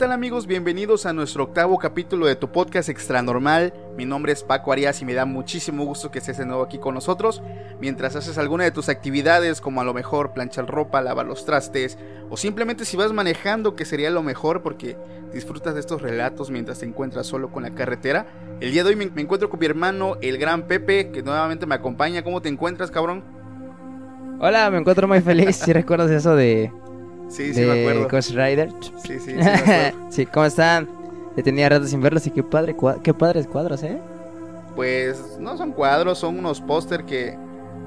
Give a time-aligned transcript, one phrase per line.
[0.00, 0.46] Tal amigos?
[0.46, 3.74] Bienvenidos a nuestro octavo capítulo de tu podcast Extra Normal.
[3.98, 6.78] Mi nombre es Paco Arias y me da muchísimo gusto que estés de nuevo aquí
[6.78, 7.42] con nosotros.
[7.82, 11.98] Mientras haces alguna de tus actividades, como a lo mejor planchar ropa, lavar los trastes,
[12.30, 14.96] o simplemente si vas manejando, que sería lo mejor porque
[15.34, 18.24] disfrutas de estos relatos mientras te encuentras solo con la carretera.
[18.58, 21.66] El día de hoy me, me encuentro con mi hermano, el gran Pepe, que nuevamente
[21.66, 22.24] me acompaña.
[22.24, 23.22] ¿Cómo te encuentras, cabrón?
[24.40, 25.56] Hola, me encuentro muy feliz.
[25.56, 26.72] Si recuerdas eso de,
[27.30, 28.08] Sí, sí, de me acuerdo.
[28.08, 28.70] Ghost Rider.
[29.02, 29.98] Sí, sí, sí, me acuerdo.
[30.10, 30.88] sí, ¿cómo están?
[31.36, 33.98] Ya tenía rato sin verlos y qué padre, qué padres cuadros, ¿eh?
[34.74, 37.38] Pues no son cuadros, son unos póster que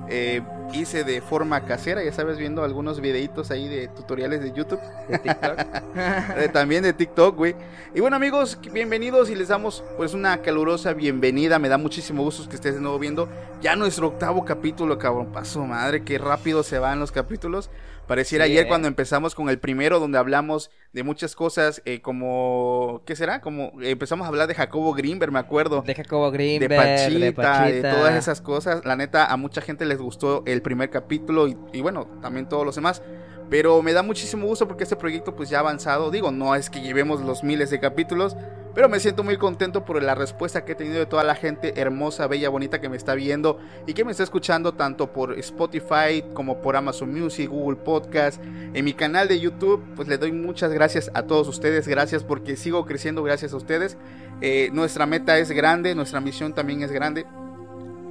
[0.10, 0.42] eh,
[0.74, 5.20] hice de forma casera, ya sabes, viendo algunos videitos ahí de tutoriales de YouTube, De
[5.20, 6.52] TikTok.
[6.54, 7.56] también de TikTok, güey.
[7.94, 12.50] Y bueno amigos, bienvenidos y les damos pues una calurosa bienvenida, me da muchísimo gusto
[12.50, 13.30] que estés de nuevo viendo
[13.62, 17.70] ya nuestro octavo capítulo, cabrón, pasó madre, qué rápido se van los capítulos.
[18.08, 18.68] Pareciera Sí, ayer eh.
[18.68, 23.40] cuando empezamos con el primero donde hablamos de muchas cosas eh, como, ¿qué será?
[23.40, 27.10] Como eh, empezamos a hablar de Jacobo Greenberg, me acuerdo de Jacobo de Greenberg, Pachita,
[27.10, 27.96] de de, Pachita.
[27.96, 28.84] todas esas cosas.
[28.84, 32.76] La neta, a mucha gente les gustó el primer capítulo y, bueno, también todos los
[32.76, 33.04] demás.
[33.50, 36.10] Pero me da muchísimo gusto porque este proyecto pues ya ha avanzado.
[36.10, 38.36] Digo, no es que llevemos los miles de capítulos,
[38.74, 41.80] pero me siento muy contento por la respuesta que he tenido de toda la gente
[41.80, 46.24] hermosa, bella, bonita que me está viendo y que me está escuchando tanto por Spotify
[46.34, 48.42] como por Amazon Music, Google Podcast,
[48.74, 49.84] en mi canal de YouTube.
[49.96, 53.98] Pues le doy muchas gracias a todos ustedes, gracias porque sigo creciendo gracias a ustedes.
[54.42, 57.28] Eh, nuestra meta es grande, nuestra misión también es grande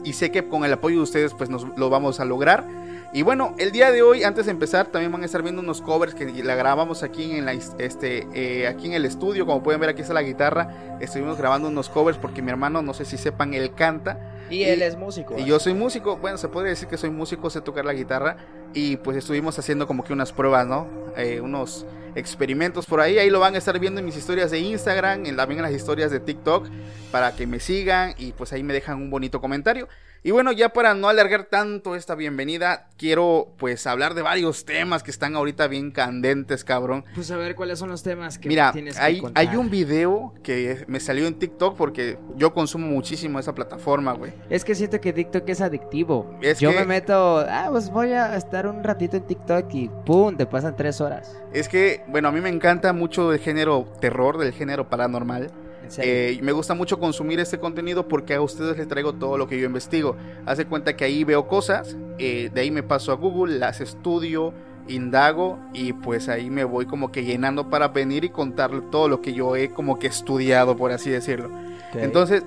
[0.04, 2.66] y sé que con el apoyo de ustedes pues nos lo vamos a lograr.
[3.14, 5.82] Y bueno, el día de hoy, antes de empezar, también van a estar viendo unos
[5.82, 9.44] covers que la grabamos aquí en la este eh, aquí en el estudio.
[9.44, 10.98] Como pueden ver, aquí está la guitarra.
[10.98, 14.18] Estuvimos grabando unos covers porque mi hermano, no sé si sepan, él canta.
[14.48, 15.34] Y él es músico.
[15.36, 15.44] Y ¿eh?
[15.44, 18.38] yo soy músico, bueno, se podría decir que soy músico, sé tocar la guitarra
[18.72, 20.86] y pues estuvimos haciendo como que unas pruebas, ¿no?
[21.16, 24.58] Eh, unos experimentos por ahí, ahí lo van a estar viendo en mis historias de
[24.58, 26.68] Instagram, en, también en las historias de TikTok,
[27.10, 29.88] para que me sigan y pues ahí me dejan un bonito comentario.
[30.25, 35.03] Y bueno, ya para no alargar tanto esta bienvenida, quiero pues hablar de varios temas
[35.03, 37.05] que están ahorita bien candentes, cabrón.
[37.16, 39.44] Pues a ver cuáles son los temas que Mira, tienes que hay, contar.
[39.49, 44.33] hay un video que me salió en TikTok porque yo consumo muchísimo esa plataforma, güey.
[44.49, 46.39] Es que siento que TikTok es adictivo.
[46.41, 49.91] Es Yo que- me meto, ah, pues voy a estar un ratito en TikTok y
[50.07, 50.36] ¡pum!
[50.36, 51.36] Te pasan tres horas.
[51.53, 55.51] Es que, bueno, a mí me encanta mucho el género terror, del género paranormal.
[55.98, 59.58] Eh, me gusta mucho consumir este contenido porque a ustedes les traigo todo lo que
[59.58, 60.16] yo investigo.
[60.46, 64.52] Hace cuenta que ahí veo cosas, eh, de ahí me paso a Google, las estudio,
[64.88, 69.20] indago y pues ahí me voy como que llenando para venir y contarle todo lo
[69.20, 71.50] que yo he como que estudiado, por así decirlo.
[71.94, 72.42] Entonces,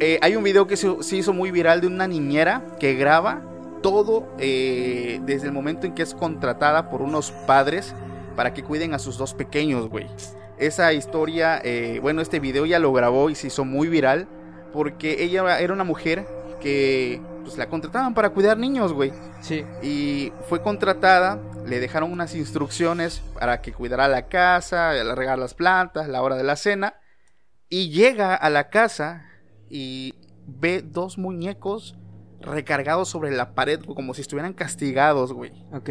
[0.00, 3.42] eh, hay un video que se, se hizo muy viral de una niñera que graba
[3.82, 7.94] todo eh, desde el momento en que es contratada por unos padres
[8.36, 10.06] para que cuiden a sus dos pequeños, güey.
[10.62, 14.28] Esa historia, eh, bueno, este video ya lo grabó y se hizo muy viral
[14.72, 16.24] porque ella era una mujer
[16.60, 19.12] que pues la contrataban para cuidar niños, güey.
[19.40, 19.64] Sí.
[19.82, 26.08] Y fue contratada, le dejaron unas instrucciones para que cuidara la casa, regar las plantas,
[26.08, 26.94] la hora de la cena.
[27.68, 29.26] Y llega a la casa
[29.68, 30.14] y
[30.46, 31.96] ve dos muñecos
[32.40, 35.50] recargados sobre la pared como si estuvieran castigados, güey.
[35.72, 35.90] Ok.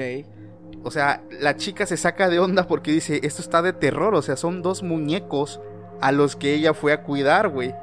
[0.83, 4.21] O sea, la chica se saca de onda porque dice, esto está de terror, o
[4.21, 5.61] sea, son dos muñecos
[6.01, 7.73] a los que ella fue a cuidar, güey.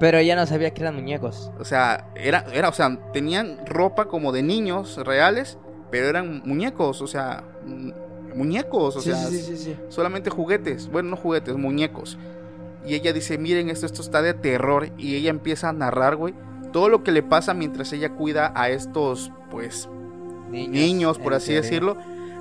[0.00, 1.50] Pero ella no sabía que eran muñecos.
[1.58, 5.58] O sea, era, era, o sea, tenían ropa como de niños reales,
[5.90, 7.44] pero eran muñecos, o sea,
[8.34, 12.18] muñecos, o sea, sí, sí, sí, solamente juguetes, bueno, no juguetes, muñecos.
[12.86, 14.88] Y ella dice, miren, esto, esto está de terror.
[14.96, 16.34] Y ella empieza a narrar, güey,
[16.72, 19.88] todo lo que le pasa mientras ella cuida a estos, pues,
[20.50, 21.96] niños, por así decirlo.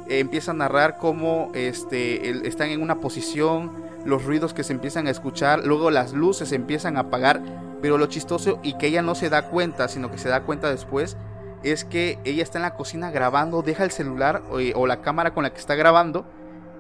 [0.10, 3.72] Eh, empieza a narrar cómo este, están en una posición,
[4.06, 7.42] los ruidos que se empiezan a escuchar, luego las luces se empiezan a apagar,
[7.82, 10.70] pero lo chistoso y que ella no se da cuenta, sino que se da cuenta
[10.70, 11.18] después,
[11.64, 15.02] es que ella está en la cocina grabando, deja el celular o, eh, o la
[15.02, 16.26] cámara con la que está grabando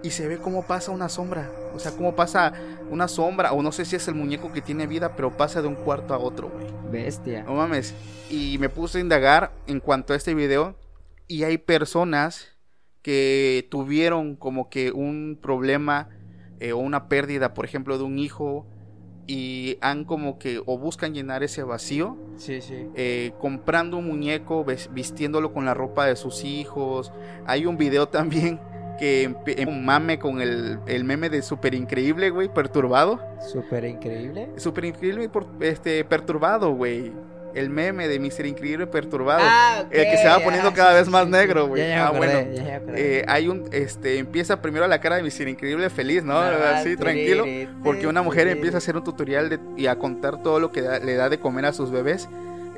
[0.03, 1.49] y se ve cómo pasa una sombra.
[1.73, 2.53] O sea, cómo pasa
[2.89, 5.67] una sombra, o no sé si es el muñeco que tiene vida, pero pasa de
[5.67, 6.67] un cuarto a otro, güey.
[6.91, 7.43] Bestia.
[7.43, 7.93] No mames.
[8.29, 10.75] Y me puse a indagar en cuanto a este video.
[11.27, 12.56] Y hay personas
[13.07, 16.09] que tuvieron como que un problema
[16.59, 18.67] eh, o una pérdida, por ejemplo, de un hijo.
[19.27, 22.17] Y han como que, o buscan llenar ese vacío.
[22.35, 22.89] Sí, sí.
[22.95, 27.13] Eh, comprando un muñeco, vistiéndolo con la ropa de sus hijos.
[27.45, 28.59] Hay un video también
[28.99, 29.33] que
[29.65, 33.21] un mame con el, el meme de súper increíble, güey, perturbado.
[33.39, 34.49] ¿Súper increíble?
[34.57, 37.13] Súper increíble y este, perturbado, güey.
[37.53, 38.45] El meme de Mr.
[38.45, 39.41] Increíble perturbado.
[39.43, 41.91] Ah, el que se va poniendo cada vez más negro, güey.
[41.93, 42.39] ah, bueno.
[42.95, 45.47] Eh, hay un, este, empieza primero la cara de Mr.
[45.47, 46.37] Increíble feliz, ¿no?
[46.39, 47.45] Así, tranquilo.
[47.83, 51.15] Porque una mujer empieza a hacer un tutorial y a contar todo lo que le
[51.15, 52.27] da de comer a sus bebés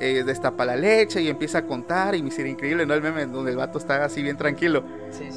[0.00, 2.94] eh, destapa la leche y empieza a contar y me sería increíble, ¿no?
[2.94, 4.82] El meme donde el vato está así bien tranquilo.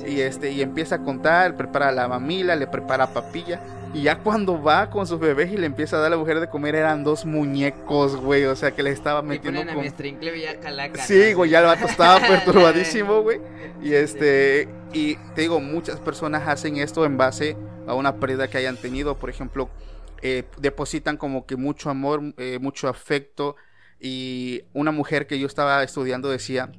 [0.08, 3.62] y este, y empieza a contar, prepara la mamila, le prepara papilla.
[3.94, 6.40] Y ya cuando va con sus bebés y le empieza a dar a la mujer
[6.40, 8.46] de comer, eran dos muñecos, güey.
[8.46, 9.62] O sea que le estaba metiendo.
[9.62, 9.84] Y con...
[9.84, 13.42] ya calaca, sí, güey, ya el vato estaba perturbadísimo, güey.
[13.82, 14.70] Y este.
[14.94, 19.20] Y te digo, muchas personas hacen esto en base a una pérdida que hayan tenido.
[19.20, 19.70] Por ejemplo,
[20.22, 23.58] eh, depositan como que mucho amor, eh, mucho afecto
[24.04, 26.70] y una mujer que yo estaba estudiando decía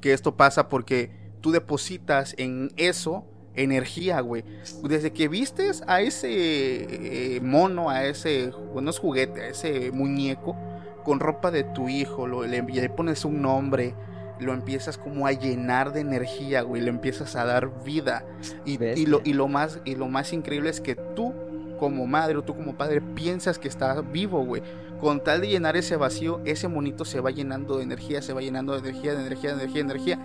[0.00, 3.24] que esto pasa porque tú depositas en eso
[3.54, 4.44] energía, güey.
[4.82, 10.56] Desde que vistes a ese eh, mono, a ese, bueno, es juguete, a ese muñeco,
[11.04, 13.94] con ropa de tu hijo, lo, le, le, pones un nombre,
[14.40, 18.24] lo empiezas como a llenar de energía, güey, le empiezas a dar vida.
[18.64, 21.32] Y, y, lo, y, lo, más, y lo más increíble es que tú,
[21.78, 24.62] como madre o tú como padre, piensas que está vivo, güey
[25.00, 28.40] con tal de llenar ese vacío, ese monito se va llenando de energía, se va
[28.40, 30.18] llenando de energía, de energía, de energía, de energía.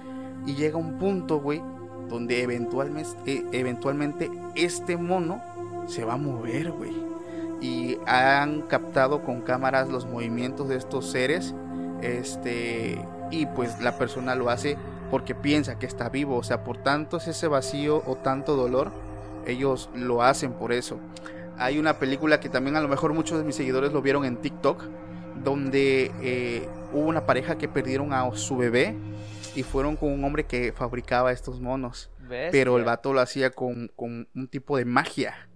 [0.45, 1.61] Y llega un punto, güey,
[2.09, 5.41] donde eventualmente, eventualmente este mono
[5.87, 6.93] se va a mover, güey.
[7.61, 11.55] Y han captado con cámaras los movimientos de estos seres.
[12.01, 12.99] Este.
[13.31, 14.77] Y pues la persona lo hace
[15.09, 16.35] porque piensa que está vivo.
[16.37, 18.91] O sea, por tanto es ese vacío o tanto dolor,
[19.45, 20.99] ellos lo hacen por eso.
[21.57, 24.37] Hay una película que también a lo mejor muchos de mis seguidores lo vieron en
[24.37, 24.83] TikTok,
[25.43, 28.95] donde eh, hubo una pareja que perdieron a su bebé
[29.55, 32.09] y fueron con un hombre que fabricaba estos monos.
[32.27, 35.49] Pero el vato lo hacía con, un tipo de magia.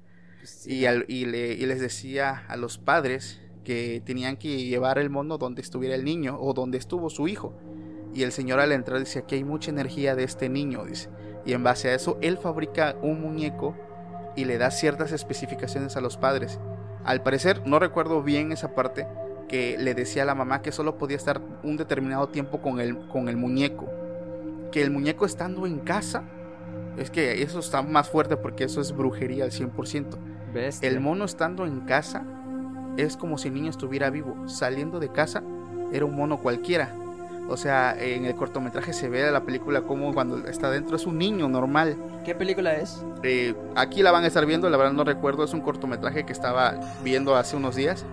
[0.65, 5.96] Y, y, les decía a los padres que tenían que llevar el mono donde estuviera
[5.96, 7.53] el niño o donde estuvo su hijo.
[8.13, 11.10] Y el señor al entrar dice, que hay mucha energía de este niño, dice.
[11.46, 13.75] Y en base a eso, él fabrica un muñeco
[14.39, 16.60] y le da ciertas especificaciones a los padres.
[17.03, 19.05] Al parecer, no recuerdo bien esa parte,
[19.50, 22.98] que le decía a la mamá que solo podía estar un determinado tiempo con el,
[23.10, 23.89] con el muñeco.
[24.72, 26.24] Que el muñeco estando en casa,
[26.98, 30.17] es que eso está más fuerte porque eso es brujería al 100%.
[30.81, 32.24] El mono estando en casa
[32.96, 34.48] es como si el niño estuviera vivo.
[34.48, 35.43] Saliendo de casa
[35.91, 36.96] era un mono cualquiera.
[37.50, 41.18] O sea, en el cortometraje se ve la película como cuando está dentro es un
[41.18, 41.98] niño normal.
[42.24, 43.03] ¿Qué película es?
[43.24, 46.32] Eh, aquí la van a estar viendo, la verdad no recuerdo, es un cortometraje que
[46.32, 48.06] estaba viendo hace unos días.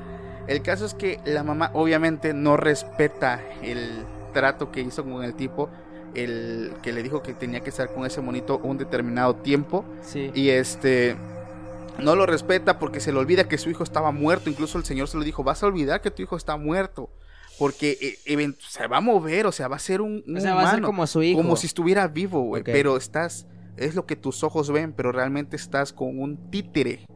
[0.46, 5.34] El caso es que la mamá obviamente no respeta el trato que hizo con el
[5.34, 5.68] tipo,
[6.14, 9.84] el que le dijo que tenía que estar con ese monito un determinado tiempo.
[10.00, 10.30] Sí.
[10.34, 11.14] Y este
[11.98, 14.48] no lo respeta porque se le olvida que su hijo estaba muerto.
[14.48, 17.10] Incluso el señor se lo dijo, vas a olvidar que tu hijo está muerto
[17.58, 20.68] porque eh, se va a mover, o sea, va a ser un, o sea, va
[20.68, 21.40] a ser como su hijo.
[21.40, 22.62] Como si estuviera vivo, güey.
[22.62, 23.46] Pero estás,
[23.76, 27.06] es lo que tus ojos ven, pero realmente estás con un títere.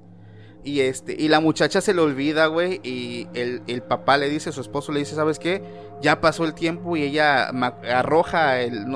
[0.63, 4.53] Y este, y la muchacha se le olvida, güey, y el, el, papá le dice,
[4.53, 5.63] su esposo le dice, ¿sabes qué?
[6.03, 8.87] Ya pasó el tiempo y ella arroja el,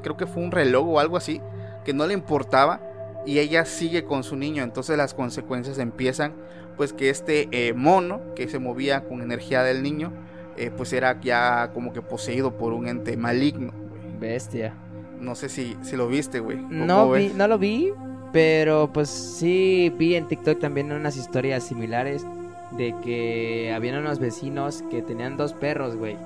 [0.00, 1.40] creo que fue un reloj o algo así,
[1.84, 2.80] que no le importaba,
[3.26, 6.34] y ella sigue con su niño, entonces las consecuencias empiezan,
[6.76, 10.12] pues que este eh, mono, que se movía con energía del niño,
[10.58, 13.72] eh, pues era ya como que poseído por un ente maligno.
[14.20, 14.74] Bestia.
[15.20, 16.58] No sé si, si lo viste, güey.
[16.58, 17.92] No, vi, no lo vi,
[18.32, 22.26] pero pues sí vi en TikTok también unas historias similares
[22.72, 26.16] de que habían unos vecinos que tenían dos perros, güey.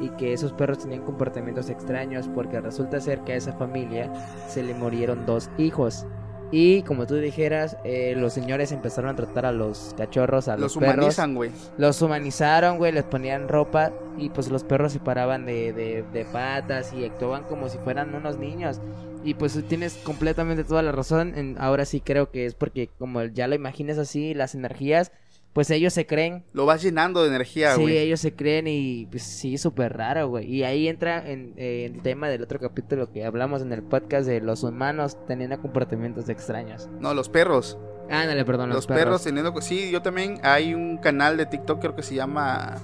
[0.00, 4.10] Y que esos perros tenían comportamientos extraños porque resulta ser que a esa familia
[4.48, 6.06] se le murieron dos hijos.
[6.52, 10.74] Y como tú dijeras, eh, los señores empezaron a tratar a los cachorros, a los,
[10.74, 11.50] los humanizan, güey.
[11.78, 16.24] Los humanizaron, güey, les ponían ropa y pues los perros se paraban de, de, de
[16.26, 18.80] patas y actuaban como si fueran unos niños.
[19.24, 21.56] Y pues tienes completamente toda la razón.
[21.58, 25.10] ahora sí creo que es porque como ya lo imagines así, las energías
[25.52, 26.44] pues ellos se creen.
[26.52, 27.88] Lo vas llenando de energía, güey.
[27.88, 30.46] Sí, ellos se creen y pues sí, súper raro, güey.
[30.46, 34.40] Y ahí entra en, el tema del otro capítulo que hablamos en el podcast de
[34.40, 36.88] los humanos teniendo comportamientos extraños.
[37.00, 37.78] No, los perros.
[38.08, 39.22] Ándale, perdón, los, los perros.
[39.22, 39.60] teniendo...
[39.60, 42.76] Sí, yo también hay un canal de TikTok creo que se llama...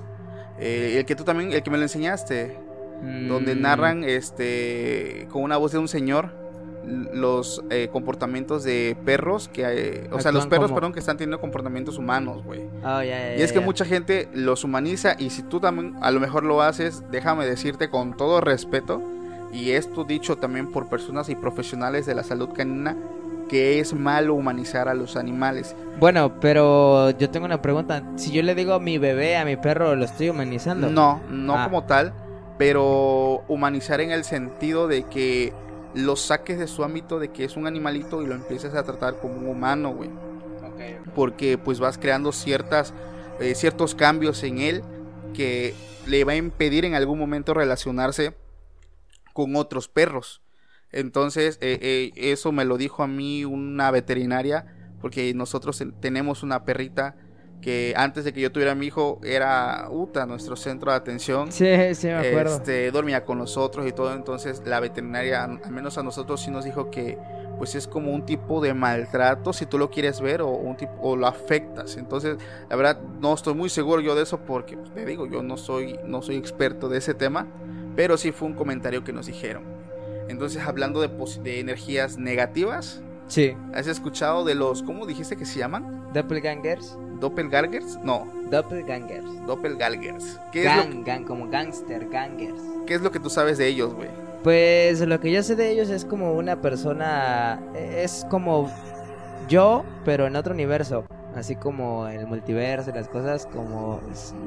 [0.61, 2.59] Eh, el que tú también, el que me lo enseñaste.
[3.01, 3.61] Donde mm.
[3.61, 6.48] narran este con una voz de un señor
[7.13, 11.41] los eh, comportamientos de perros que eh, o sea los perros perdón que están teniendo
[11.41, 15.97] comportamientos humanos güey oh, y es que mucha gente los humaniza y si tú también
[16.01, 19.03] a lo mejor lo haces déjame decirte con todo respeto
[19.53, 22.97] y esto dicho también por personas y profesionales de la salud canina
[23.49, 25.75] que es malo humanizar a los animales.
[25.99, 28.03] Bueno, pero yo tengo una pregunta.
[28.17, 30.91] Si yo le digo a mi bebé, a mi perro, ¿lo estoy humanizando?
[30.91, 31.65] No, no ah.
[31.65, 32.13] como tal,
[32.59, 35.53] pero humanizar en el sentido de que
[35.95, 39.19] lo saques de su ámbito de que es un animalito y lo empieces a tratar
[39.21, 40.11] como un humano, güey.
[41.15, 42.95] Porque pues vas creando ciertas,
[43.41, 44.83] eh, ciertos cambios en él
[45.35, 45.75] que
[46.07, 48.37] le va a impedir en algún momento relacionarse
[49.33, 50.41] con otros perros.
[50.91, 56.65] Entonces, eh, eh, eso me lo dijo a mí una veterinaria, porque nosotros tenemos una
[56.65, 57.17] perrita
[57.61, 61.51] que antes de que yo tuviera a mi hijo era Uta, nuestro centro de atención.
[61.51, 62.57] Sí, sí, me acuerdo.
[62.57, 66.65] Este, dormía con nosotros y todo, entonces la veterinaria, al menos a nosotros sí nos
[66.65, 67.19] dijo que
[67.59, 70.93] pues es como un tipo de maltrato si tú lo quieres ver o un tipo
[71.03, 71.97] o lo afectas.
[71.97, 72.37] Entonces,
[72.71, 75.57] la verdad no estoy muy seguro yo de eso porque pues, te digo, yo no
[75.57, 77.49] soy no soy experto de ese tema,
[77.97, 79.65] pero sí fue un comentario que nos dijeron.
[80.29, 81.09] Entonces, hablando de,
[81.43, 83.55] de energías negativas, Sí.
[83.75, 86.09] ¿Has escuchado de los, ¿cómo dijiste que se llaman?
[86.15, 86.99] Doppelgangers.
[87.21, 87.99] ¿Doppelgangers?
[88.03, 88.27] No.
[88.51, 89.47] Doppelgangers.
[89.47, 90.39] Doppelgangers.
[90.53, 92.61] ¿Qué gang, es lo gang, como gangster, gangers.
[92.87, 94.09] ¿Qué es lo que tú sabes de ellos, güey?
[94.45, 98.71] Pues lo que yo sé de ellos es como una persona, es como
[99.49, 101.05] yo, pero en otro universo.
[101.35, 104.01] Así como el multiverso y las cosas, como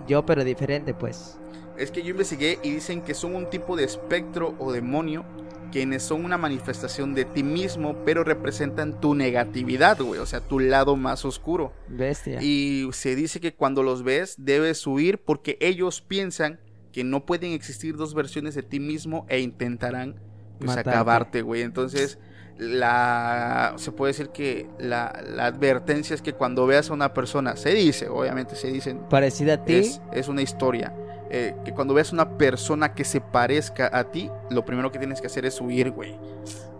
[0.08, 1.38] yo, pero diferente, pues.
[1.78, 5.24] Es que yo investigué y dicen que son un tipo de espectro o demonio
[5.72, 10.60] quienes son una manifestación de ti mismo, pero representan tu negatividad, güey, o sea, tu
[10.60, 11.74] lado más oscuro.
[11.88, 12.42] Bestia.
[12.42, 16.60] Y se dice que cuando los ves debes huir porque ellos piensan
[16.92, 20.20] que no pueden existir dos versiones de ti mismo e intentarán
[20.60, 21.62] pues, acabarte, güey.
[21.62, 22.20] Entonces,
[22.58, 27.56] la se puede decir que la, la, advertencia es que cuando veas a una persona,
[27.56, 30.94] se dice, obviamente se dicen, parecida a ti, es, es una historia
[31.34, 35.22] eh, que cuando veas una persona que se parezca a ti, lo primero que tienes
[35.22, 36.18] que hacer es huir, güey.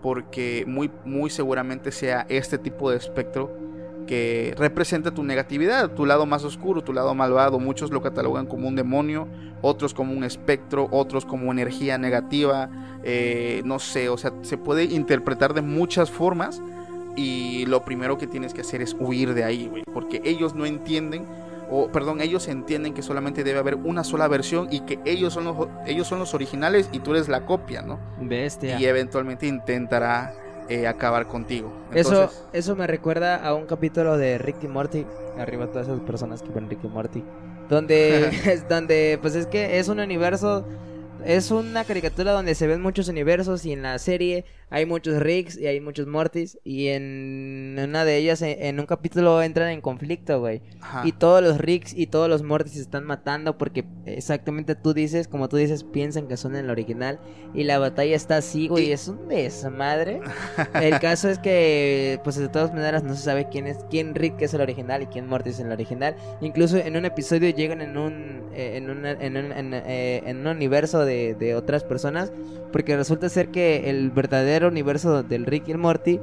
[0.02, 3.50] Porque muy, muy seguramente sea este tipo de espectro
[4.06, 7.58] que representa tu negatividad, tu lado más oscuro, tu lado malvado.
[7.60, 9.26] Muchos lo catalogan como un demonio,
[9.62, 12.68] otros como un espectro, otros como energía negativa.
[13.04, 16.60] Eh, no sé, o sea, se puede interpretar de muchas formas.
[17.16, 19.82] Y lo primero que tienes que hacer es huir de ahí, güey.
[19.94, 21.24] Porque ellos no entienden
[21.70, 25.44] o perdón, ellos entienden que solamente debe haber una sola versión y que ellos son
[25.44, 27.98] los, ellos son los originales y tú eres la copia, ¿no?
[28.20, 28.78] Bestia.
[28.78, 30.34] Y eventualmente intentará
[30.68, 31.72] eh, acabar contigo.
[31.92, 35.06] Eso, eso me recuerda a un capítulo de Ricky Morty,
[35.38, 37.24] arriba todas esas personas que ven Ricky Morty,
[37.68, 40.64] donde, donde pues es que es un universo
[41.24, 45.58] es una caricatura donde se ven muchos universos y en la serie hay muchos Ricks
[45.58, 50.40] y hay muchos Mortys y en una de ellas en, un capítulo entran en conflicto,
[50.40, 50.62] güey.
[51.04, 55.28] Y todos los Ricks y todos los Mortys se están matando porque exactamente tú dices,
[55.28, 57.20] como tú dices, piensan que son en el original
[57.52, 58.92] y la batalla está así, güey, y...
[58.92, 60.20] es un desmadre.
[60.80, 64.40] el caso es que pues de todas maneras no se sabe quién es quién Rick
[64.40, 66.16] es el original y quién Morty es el original.
[66.40, 71.11] Incluso en un episodio llegan en un eh, en, un, eh, en un universo de
[71.12, 72.32] de, otras personas,
[72.72, 76.20] porque resulta ser que el verdadero universo del Rick y el Morty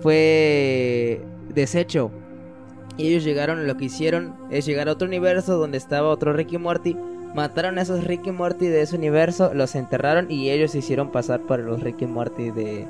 [0.00, 1.20] fue
[1.54, 2.10] deshecho.
[2.96, 6.58] Y ellos llegaron, lo que hicieron es llegar a otro universo donde estaba otro Ricky
[6.58, 6.96] Morty.
[7.34, 11.40] Mataron a esos Ricky Morty de ese universo, los enterraron y ellos se hicieron pasar
[11.40, 12.86] por los Ricky Morty de,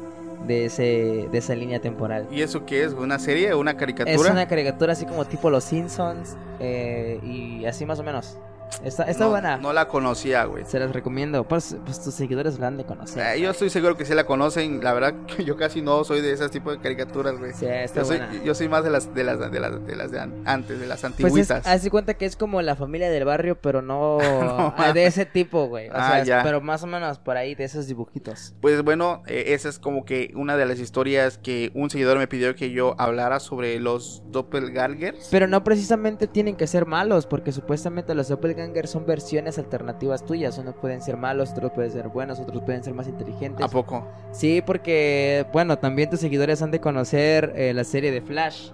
[0.47, 2.26] de, ese, de esa línea temporal.
[2.31, 2.93] ¿Y eso qué es?
[2.93, 4.15] ¿Una serie una caricatura?
[4.15, 8.38] Es una caricatura así como tipo Los Simpsons eh, y así más o menos.
[8.85, 9.57] Está, está no, buena.
[9.57, 10.65] No la conocía, güey.
[10.67, 11.45] Se las recomiendo.
[11.49, 13.37] Pues, pues, tus seguidores la han de conocer.
[13.37, 14.83] Eh, yo estoy seguro que sí la conocen.
[14.85, 17.53] La verdad yo casi no soy de ese tipo de caricaturas, güey.
[17.55, 18.43] Sí, está yo, soy, buena.
[18.45, 20.87] yo soy más de las de las de las de las de an- antes, de
[20.87, 21.67] las Pues es, antiguitas.
[21.67, 25.07] haz de cuenta que es como la familia del barrio, pero no, No ah, de
[25.07, 25.89] ese tipo, güey.
[25.89, 26.43] O Ah, sea, ya.
[26.43, 28.55] pero más o menos por ahí de esos dibujitos.
[28.61, 32.27] Pues bueno, eh, esa es como que una de las historias que un seguidor me
[32.29, 35.29] pidió que yo hablara sobre los doppelgangers.
[35.31, 40.59] Pero no precisamente tienen que ser malos, porque supuestamente los doppelgangers son versiones alternativas tuyas.
[40.59, 43.65] Unos pueden ser malos, otros pueden ser buenos, otros pueden ser más inteligentes.
[43.65, 44.07] ¿A poco?
[44.33, 48.71] Sí, porque, bueno, también tus seguidores han de conocer eh, la serie de Flash.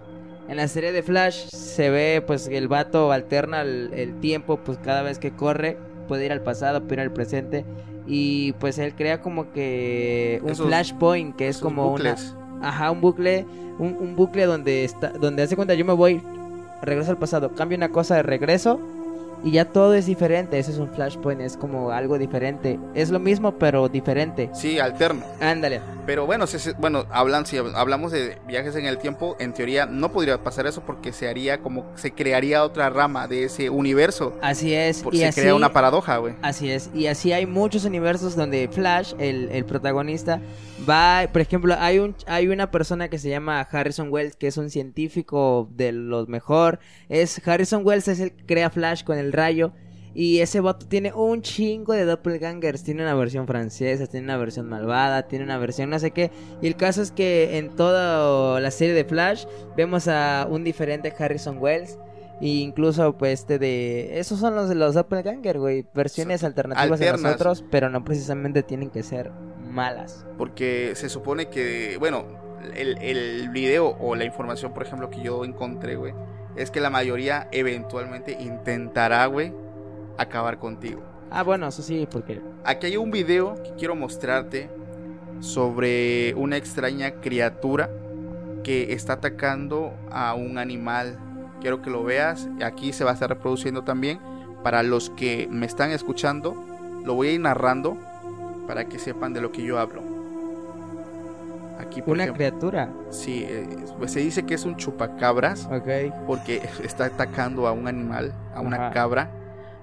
[0.49, 4.79] En la serie de Flash se ve, pues, el vato alterna el, el tiempo, pues,
[4.79, 7.65] cada vez que corre, puede ir al pasado, puede ir al presente.
[8.07, 12.35] Y, pues, él crea como que un Esos- flashpoint, que es como bucles.
[12.57, 12.69] una...
[12.69, 13.45] Ajá, un bucle,
[13.79, 16.21] un, un bucle donde está, donde hace cuenta yo me voy,
[16.83, 18.81] regreso al pasado, cambio una cosa de regreso
[19.45, 20.59] y ya todo es diferente.
[20.59, 22.79] Ese es un flashpoint, es como algo diferente.
[22.95, 24.51] Es lo mismo, pero diferente.
[24.55, 25.25] Sí, alterno.
[25.41, 25.81] Ándale.
[26.07, 30.11] Pero bueno, si, bueno, hablan, si hablamos de viajes en el tiempo, en teoría no
[30.13, 34.37] podría pasar eso porque se haría como, se crearía otra rama de ese universo.
[34.43, 35.05] Así es.
[35.13, 36.35] Y se así, crea una paradoja, güey.
[36.43, 36.91] Así es.
[36.95, 40.41] Y así hay muchos universos donde Flash, el, el protagonista,
[40.89, 41.29] va.
[41.33, 44.71] Por ejemplo, hay un hay una persona que se llama Harrison Wells, que es un
[44.71, 46.81] científico de los mejor.
[47.09, 49.73] Es Harrison Wells es el que crea Flash con el rayo.
[50.15, 52.83] Y ese vato tiene un chingo de doppelgangers.
[52.83, 56.31] Tiene una versión francesa, tiene una versión malvada, tiene una versión no sé qué.
[56.61, 59.47] Y el caso es que en toda la serie de Flash
[59.77, 61.99] vemos a un diferente Harrison Wells.
[62.41, 64.19] E incluso, pues, este de...
[64.19, 65.87] Esos son los de los doppelganger, güey.
[65.95, 69.31] Versiones alternativas de nosotros, pero no precisamente tienen que ser
[69.71, 70.27] malas.
[70.39, 72.25] Porque se supone que, bueno,
[72.75, 76.15] el, el video o la información, por ejemplo, que yo encontré, güey,
[76.56, 79.52] es que la mayoría eventualmente intentará, güey,
[80.19, 81.02] acabar contigo.
[81.30, 82.41] Ah, bueno, eso sí, porque...
[82.65, 84.69] Aquí hay un video que quiero mostrarte
[85.41, 87.91] sobre una extraña criatura
[88.62, 91.19] que está atacando a un animal.
[91.60, 92.49] Quiero que lo veas.
[92.62, 94.21] Aquí se va a estar reproduciendo también.
[94.62, 96.54] Para los que me están escuchando,
[97.04, 97.97] lo voy a ir narrando
[98.67, 100.12] para que sepan de lo que yo hablo.
[101.78, 102.93] Aquí, por Una ejemplo, criatura.
[103.11, 103.67] sí, eh,
[103.99, 105.89] pues se dice que es un chupacabras Ok.
[106.26, 108.91] porque está atacando a un animal, a una Ajá.
[108.93, 109.30] cabra.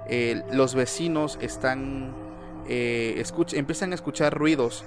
[0.07, 2.13] Eh, los vecinos están,
[2.67, 3.21] eh,
[3.53, 4.85] empiezan a escuchar ruidos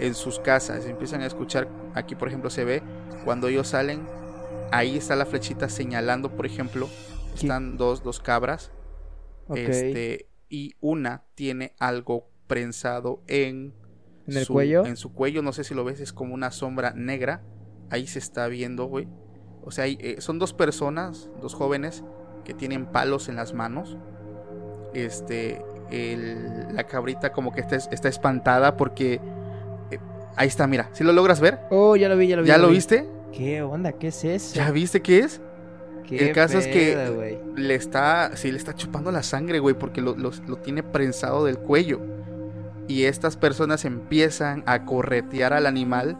[0.00, 2.82] en sus casas, empiezan a escuchar, aquí por ejemplo se ve,
[3.24, 4.06] cuando ellos salen,
[4.70, 6.88] ahí está la flechita señalando, por ejemplo,
[7.34, 7.42] ¿Qué?
[7.42, 8.70] están dos, dos cabras,
[9.48, 9.56] Ok.
[9.58, 13.74] este, y una tiene algo prensado en,
[14.30, 14.86] ¿En el su- cuello?
[14.86, 17.42] En su cuello, no sé si lo ves, es como una sombra negra.
[17.90, 19.08] Ahí se está viendo, güey.
[19.62, 22.02] O sea, hay, eh, son dos personas, dos jóvenes
[22.44, 23.96] que tienen palos en las manos.
[24.94, 29.20] Este, el- la cabrita como que está, está espantada porque
[29.90, 29.98] eh,
[30.36, 32.48] ahí está, mira, si lo logras ver, Oh, ya lo vi, ya lo vi.
[32.48, 32.74] ¿ya lo vi.
[32.74, 33.06] viste?
[33.32, 33.92] ¿Qué onda?
[33.92, 34.54] ¿Qué es eso?
[34.56, 35.40] ¿Ya viste qué es?
[36.08, 37.40] ¿Qué el caso es que-?
[37.56, 41.44] Le está, sí, le está chupando la sangre, güey, porque lo, lo- lo tiene prensado
[41.44, 42.00] del cuello.
[42.90, 46.16] Y estas personas empiezan a corretear al animal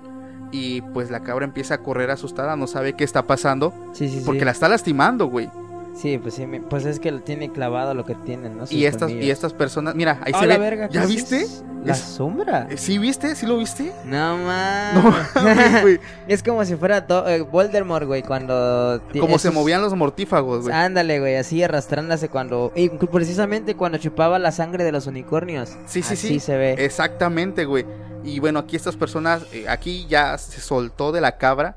[0.53, 4.19] y pues la cabra empieza a correr asustada, no sabe qué está pasando Sí, sí,
[4.21, 4.23] sí.
[4.25, 5.51] porque la está lastimando, güey.
[5.95, 8.67] Sí, pues sí, pues es que lo tiene clavado lo que tienen, ¿no?
[8.67, 10.61] Sus Y estas, y estas personas, mira, ahí ¡Ah, se la ve.
[10.65, 10.89] verga!
[10.89, 11.47] ¿qué ¿Ya viste?
[11.85, 12.69] ¿La Es- sombra?
[12.71, 13.35] Eh, ¿Sí viste?
[13.35, 13.93] ¿Sí lo viste?
[14.05, 15.35] No No mames.
[15.35, 16.01] mames, güey.
[16.29, 19.03] es como si fuera to- eh, Voldemort, güey, cuando...
[19.19, 20.75] Como se movían los mortífagos, güey.
[20.75, 22.73] Ándale, güey, así arrastrándose cuando...
[22.77, 25.71] y precisamente cuando chupaba la sangre de los unicornios.
[25.87, 26.41] Sí, sí, Así sí.
[26.41, 26.73] se ve.
[26.79, 27.85] Exactamente, güey.
[28.25, 31.77] Y bueno, aquí estas personas, eh, aquí ya se soltó de la cabra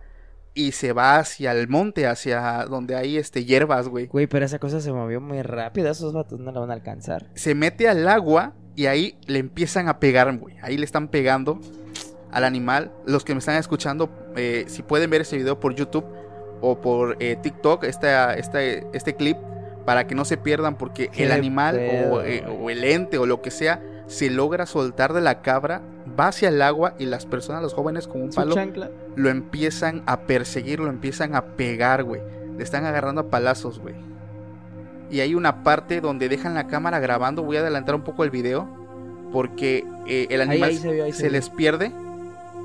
[0.55, 4.07] y se va hacia el monte, hacia donde hay este hierbas, güey.
[4.07, 5.89] Güey, pero esa cosa se movió muy rápido.
[5.89, 7.27] Esos vatos no la van a alcanzar.
[7.33, 10.55] Se mete al agua y ahí le empiezan a pegar, güey.
[10.61, 11.59] Ahí le están pegando
[12.31, 12.91] al animal.
[13.05, 16.05] Los que me están escuchando, eh, si pueden ver ese video por YouTube
[16.61, 19.37] o por eh, TikTok, esta, esta- este clip,
[19.85, 21.75] para que no se pierdan, porque el animal
[22.11, 25.81] o, eh, o el ente o lo que sea se logra soltar de la cabra,
[26.19, 28.89] va hacia el agua y las personas, los jóvenes con un palo, chancla.
[29.15, 32.21] lo empiezan a perseguir, lo empiezan a pegar, güey.
[32.57, 33.95] Le están agarrando a palazos, güey.
[35.09, 37.43] Y hay una parte donde dejan la cámara grabando.
[37.43, 38.67] Voy a adelantar un poco el video.
[39.31, 41.31] Porque eh, el animal ahí se vio, ahí se se vio.
[41.33, 41.91] les pierde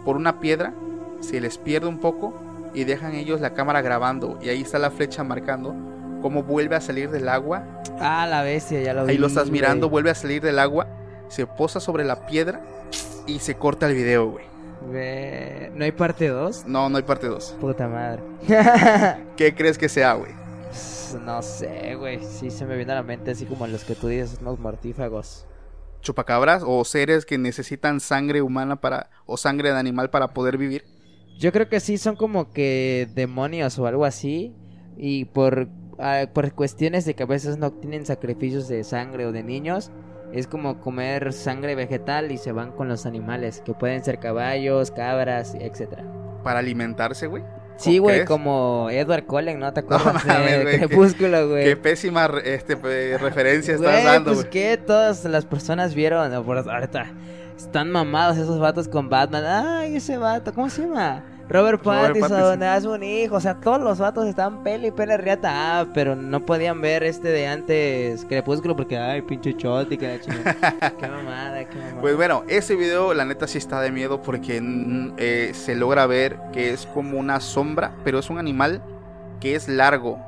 [0.04, 0.74] por una piedra.
[1.20, 2.34] Se les pierde un poco.
[2.74, 5.74] y dejan ellos la cámara grabando y ahí está la flecha marcando
[6.20, 7.64] cómo vuelve a salir del agua.
[8.00, 9.12] Ah, la bestia, ya lo vi.
[9.12, 9.60] Ahí lo estás güey.
[9.60, 10.86] mirando, vuelve a salir del agua,
[11.28, 12.60] se posa sobre la piedra
[13.26, 14.48] y se corta el video, güey.
[15.74, 16.66] ¿No hay parte 2?
[16.66, 17.56] No, no hay parte 2.
[17.60, 18.22] Puta madre.
[19.36, 20.32] ¿Qué crees que sea, güey?
[21.24, 22.20] no sé, güey.
[22.22, 25.46] Sí se me viene a la mente así como los que tú dices, unos mortífagos.
[26.00, 30.84] ¿Chupacabras o seres que necesitan sangre humana para o sangre de animal para poder vivir?
[31.38, 34.54] Yo creo que sí son como que demonios o algo así.
[34.96, 39.32] Y por, ah, por cuestiones de que a veces no tienen sacrificios de sangre o
[39.32, 39.90] de niños.
[40.32, 43.62] Es como comer sangre vegetal y se van con los animales.
[43.64, 46.04] Que pueden ser caballos, cabras, etcétera.
[46.44, 47.42] Para alimentarse, güey.
[47.76, 51.64] Sí, güey, como Edward Cullen, ¿no te acuerdas mames, de güey, qué- Crepúsculo, güey?
[51.64, 52.74] Qué pésima este,
[53.18, 54.50] referencia estás dando, pues güey.
[54.50, 57.06] que todas las personas vieron, ahorita
[57.56, 59.44] están mamados esos vatos con Batman.
[59.46, 61.24] Ay, ese vato, ¿cómo se llama?
[61.48, 62.62] Robert Robert Pattinson, Pattinson.
[62.62, 66.14] haz un hijo, o sea, todos los vatos estaban pele y pele riata, ah, pero
[66.14, 70.94] no podían ver este de antes Crepúsculo porque, ay, pinche choti, que la chingada.
[71.00, 72.00] qué mamada, qué mamada.
[72.00, 76.06] Pues bueno, ese video la neta sí está de miedo porque mm, eh, se logra
[76.06, 78.82] ver que es como una sombra, pero es un animal
[79.40, 80.18] que es largo,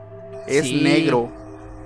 [0.46, 0.80] es Sí.
[0.82, 1.30] negro,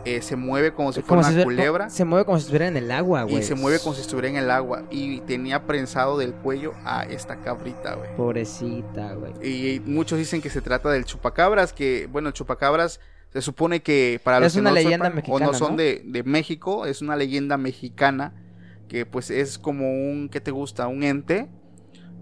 [0.05, 2.43] eh, se mueve como si Como fuera si una se- culebra Se mueve como si
[2.43, 3.37] estuviera en el agua, güey.
[3.39, 7.05] y se mueve como si estuviera en el agua y tenía prensado del cuello a
[7.05, 8.15] esta cabrita, güey.
[8.17, 9.33] Pobrecita, güey.
[9.43, 13.01] Y muchos dicen que se trata del chupacabras, que bueno, el chupacabras
[13.33, 15.71] se supone que para los Es que una no leyenda sepan, o mexicana, no son
[15.73, 15.77] ¿no?
[15.79, 18.33] De, de México, es una leyenda mexicana
[18.89, 20.87] que pues es como un, ¿qué te gusta?
[20.87, 21.49] Un ente,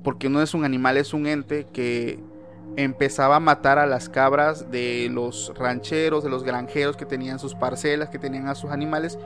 [0.04, 2.18] porque no es un animal, es un ente que
[2.76, 7.54] empezaba a matar a las cabras de los rancheros, de los granjeros que tenían sus
[7.54, 9.18] parcelas, que tenían a sus animales.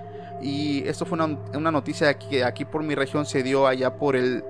[0.43, 4.17] Y esto fue una, una noticia que aquí por mi región se dio allá por
[4.17, 4.45] el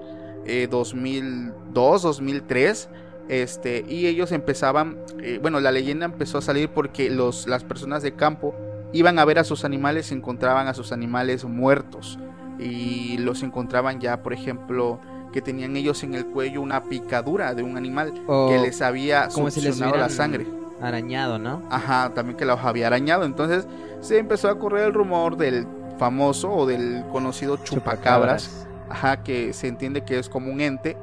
[0.47, 2.89] eh, 2002, 2003.
[3.29, 8.03] Este, y ellos empezaban, eh, bueno, la leyenda empezó a salir porque los, las personas
[8.03, 8.55] de campo
[8.93, 12.19] iban a ver a sus animales y encontraban a sus animales muertos.
[12.59, 15.01] Y los encontraban ya, por ejemplo,
[15.37, 19.29] que tenían ellos en el cuello una picadura de un animal O que les había
[19.29, 20.46] como si les succionado la sangre.
[20.81, 21.62] arañado, ¿no?
[21.70, 23.27] Ajá, también que los había arañado.
[23.27, 23.66] Entonces
[24.01, 25.66] se empezó a correr el rumor del
[25.99, 28.66] famoso o del conocido chupacabras.
[28.88, 30.96] Ajá, que se entiende que es como un ente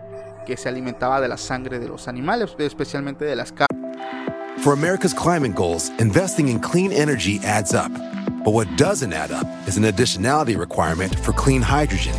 [0.48, 3.68] que se alimentaba de la sangre de los animales, especialmente de las cabras.
[4.64, 7.92] For America's climate goals, investing in clean energy adds up.
[8.44, 12.16] But what doesn't add up is an additionality requirement for clean hydrogen.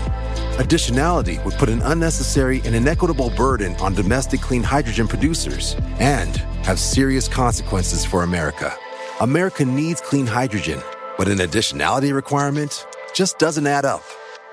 [0.54, 6.78] Additionality would put an unnecessary and inequitable burden on domestic clean hydrogen producers and have
[6.78, 8.72] serious consequences for America.
[9.20, 10.80] America needs clean hydrogen,
[11.18, 14.04] but an additionality requirement just doesn't add up.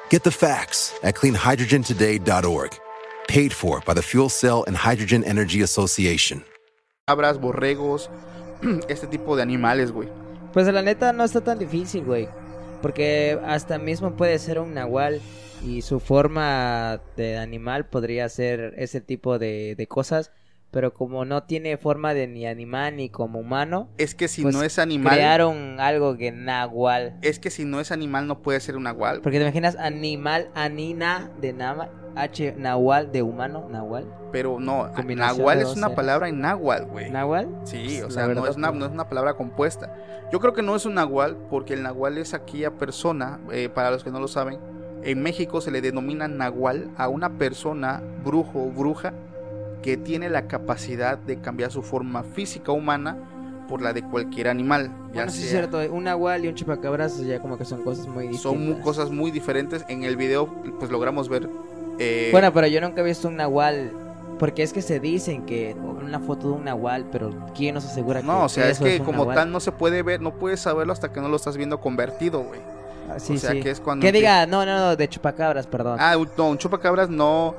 [0.10, 2.80] Get the facts at cleanhydrogentoday.org.
[3.28, 6.44] Paid for by the Fuel Cell and Hydrogen Energy Association.
[7.08, 8.10] cabras, borregos,
[8.90, 10.10] este tipo de animales, güey.
[10.52, 12.28] Pues la neta no está tan difícil, güey.
[12.82, 15.22] Porque hasta mismo puede ser un nahual
[15.66, 20.32] y su forma de animal podría ser ese tipo de, de cosas.
[20.72, 24.56] Pero como no tiene forma de ni animal ni como humano, Es que si pues
[24.56, 27.18] no es animal, crearon algo que nahual.
[27.22, 29.20] es que si no es animal no puede ser un nahual.
[29.22, 34.06] Porque te imaginas animal, anina de nama, H, nahual de humano, nahual.
[34.32, 37.12] Pero no, nahual es una palabra en náhuatl, güey.
[37.12, 37.50] ¿Nahual?
[37.66, 38.80] Sí, o La sea, no es, una, no.
[38.80, 39.94] no es una palabra compuesta.
[40.32, 43.92] Yo creo que no es un nahual porque el nahual es aquella persona, eh, para
[43.92, 44.58] los que no lo saben,
[45.04, 49.14] en México se le denomina nahual a una persona, brujo o bruja,
[49.82, 53.18] que tiene la capacidad de cambiar su forma física humana
[53.68, 54.92] por la de cualquier animal.
[55.10, 58.06] Ya Bueno, sí es cierto, un nahual y un chupacabras ya como que son cosas
[58.08, 58.42] muy distintas.
[58.42, 59.86] son mu- cosas muy diferentes.
[59.88, 60.48] En el video,
[60.80, 61.50] pues logramos ver.
[62.00, 63.92] eh, Bueno, pero yo nunca he visto un nahual.
[64.40, 68.22] Porque es que se dicen que una foto de un nahual, pero ¿quién nos asegura
[68.22, 69.36] que no, o sea, es que como nahual?
[69.36, 72.40] tal no se puede ver, no puedes saberlo hasta que no lo estás viendo convertido,
[72.42, 72.60] güey.
[73.08, 73.60] Ah, sí, o sea, sí.
[73.60, 75.98] que es cuando Que diga, no, no, no, de chupacabras, perdón.
[76.02, 77.54] Ah, no, un chupacabras no.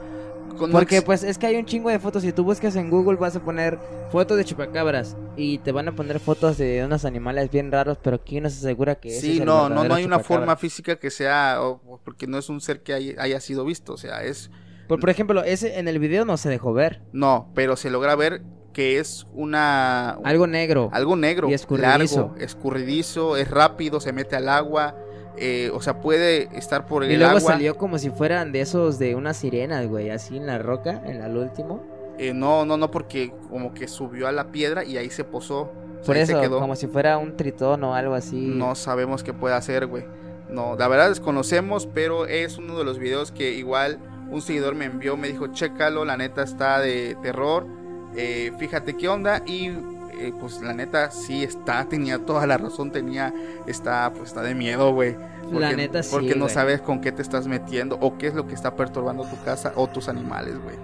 [0.55, 2.23] Con- no Porque ex- pues es que hay un chingo de fotos.
[2.23, 3.79] Si tú buscas en Google vas a poner
[4.11, 5.17] fotos de chupacabras.
[5.37, 7.99] Y te van a poner fotos de unos animales bien raros.
[8.03, 10.19] Pero ¿quién nos asegura que ese Sí, es el no, no, no verdadero hay una
[10.21, 13.95] forma física que sea, o- porque no es un ser que hay- haya sido visto,
[13.95, 14.51] o sea, es,
[14.89, 17.01] Por, por ejemplo, ese en el video no se dejó ver.
[17.13, 20.89] no, pero se logra ver que es una, Algo negro.
[20.93, 22.21] algo negro, Y escurridizo.
[22.21, 24.97] largo, escurridizo, es rápido, se mete al agua,
[25.37, 27.53] eh, o sea, puede estar por Y el luego agua.
[27.53, 31.23] salió como si fueran de esos de unas sirenas, güey, así en la roca, en
[31.23, 31.83] el último.
[32.19, 35.63] Eh, no, no, no, porque como que subió a la piedra y ahí se posó,
[35.63, 36.61] o sea, Por eso, se quedó.
[36.61, 38.37] como si fuera un tritón o algo así.
[38.37, 40.05] No sabemos qué puede hacer, güey.
[40.51, 43.99] No, la verdad desconocemos, pero es uno de los videos que igual
[44.31, 47.67] un seguidor me envió, me dijo, chécalo, la neta está de terror.
[48.15, 49.71] eh, fíjate qué onda y
[50.13, 53.33] eh, pues la neta sí está, tenía toda la razón, tenía,
[53.67, 55.17] está, pues está de miedo, güey.
[55.43, 58.35] Porque, La neta sí, Porque no sabes con qué te estás metiendo o qué es
[58.35, 60.77] lo que está perturbando tu casa o tus animales, güey.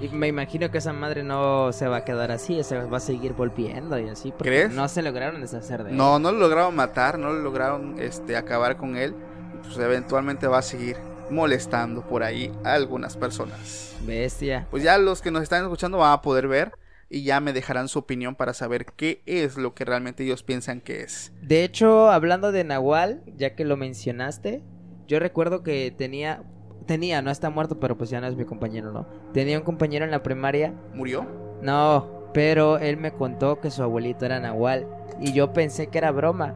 [0.00, 3.00] Y me imagino que esa madre no se va a quedar así, se va a
[3.00, 4.32] seguir volviendo y así.
[4.32, 4.72] Porque ¿Crees?
[4.72, 5.96] No se lograron deshacer de él.
[5.96, 9.14] No, no lo lograron matar, no lo lograron este, acabar con él.
[9.62, 10.96] Pues eventualmente va a seguir
[11.30, 13.94] molestando por ahí a algunas personas.
[14.02, 14.66] Bestia.
[14.70, 16.72] Pues ya los que nos están escuchando van a poder ver
[17.12, 20.80] y ya me dejarán su opinión para saber qué es lo que realmente ellos piensan
[20.80, 21.32] que es.
[21.42, 24.62] De hecho, hablando de Nahual, ya que lo mencionaste,
[25.06, 26.42] yo recuerdo que tenía,
[26.86, 29.06] tenía, no está muerto, pero pues ya no es mi compañero, ¿no?
[29.34, 31.26] Tenía un compañero en la primaria, ¿Murió?
[31.60, 34.86] no, pero él me contó que su abuelito era Nahual
[35.20, 36.54] y yo pensé que era broma.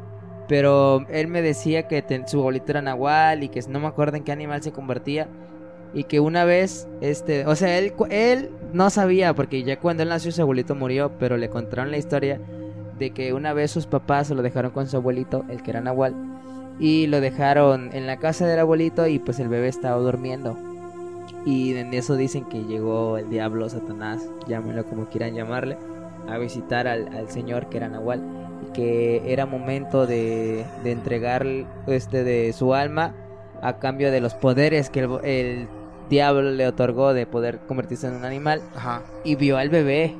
[0.49, 4.16] Pero él me decía que ten- su abuelito era Nahual y que no me acuerdo
[4.16, 5.29] en qué animal se convertía.
[5.94, 10.11] Y que una vez, este, o sea, él, él no sabía, porque ya cuando él
[10.11, 12.40] nació su abuelito murió, pero le contaron la historia
[12.99, 15.81] de que una vez sus papás se lo dejaron con su abuelito, el que era
[15.81, 16.14] Nahual,
[16.79, 20.57] y lo dejaron en la casa del abuelito y pues el bebé estaba durmiendo.
[21.44, 25.79] Y en eso dicen que llegó el diablo, Satanás, llámenlo como quieran llamarle,
[26.29, 28.22] a visitar al, al señor que era Nahual
[28.66, 31.46] y que era momento de, de entregar
[31.87, 33.14] este de su alma
[33.66, 35.68] a cambio de los poderes que el, el
[36.11, 39.02] diablo le otorgó de poder convertirse en un animal Ajá.
[39.24, 40.14] y vio al bebé,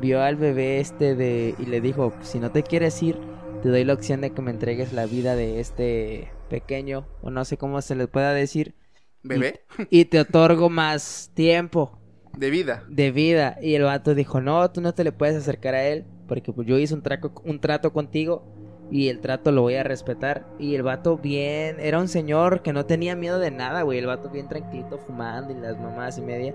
[0.00, 3.18] vio al bebé este de y le dijo, si no te quieres ir,
[3.62, 7.44] te doy la opción de que me entregues la vida de este pequeño o no
[7.44, 8.74] sé cómo se le pueda decir
[9.22, 9.60] ¿Bebé?
[9.90, 11.98] y te otorgo más tiempo
[12.36, 12.84] De vida.
[12.88, 13.56] de vida.
[13.62, 16.66] Y el vato dijo, no, tú no te le puedes acercar a él, porque pues
[16.66, 18.44] yo hice un, traco- un trato contigo
[18.92, 20.44] y el trato lo voy a respetar.
[20.58, 23.98] Y el vato bien, era un señor que no tenía miedo de nada, güey.
[23.98, 26.54] El vato bien tranquilito fumando y las mamás y media.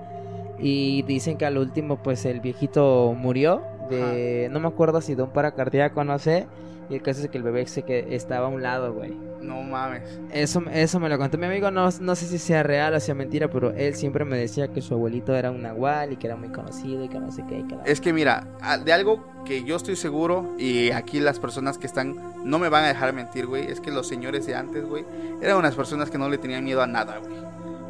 [0.59, 5.23] Y dicen que al último pues el viejito murió de, no me acuerdo si de
[5.23, 6.45] un paracardíaco, no sé.
[6.89, 9.13] Y el caso es que el bebé se que estaba a un lado, güey.
[9.41, 10.03] No mames.
[10.31, 13.13] Eso, eso me lo contó mi amigo, no, no sé si sea real o sea
[13.13, 16.35] mentira, pero él siempre me decía que su abuelito era un nahual y que era
[16.35, 17.59] muy conocido y que no sé qué.
[17.59, 18.47] y que la- Es que mira,
[18.83, 22.85] de algo que yo estoy seguro, y aquí las personas que están no me van
[22.85, 25.05] a dejar mentir, güey, es que los señores de antes, güey,
[25.41, 27.37] eran unas personas que no le tenían miedo a nada, güey.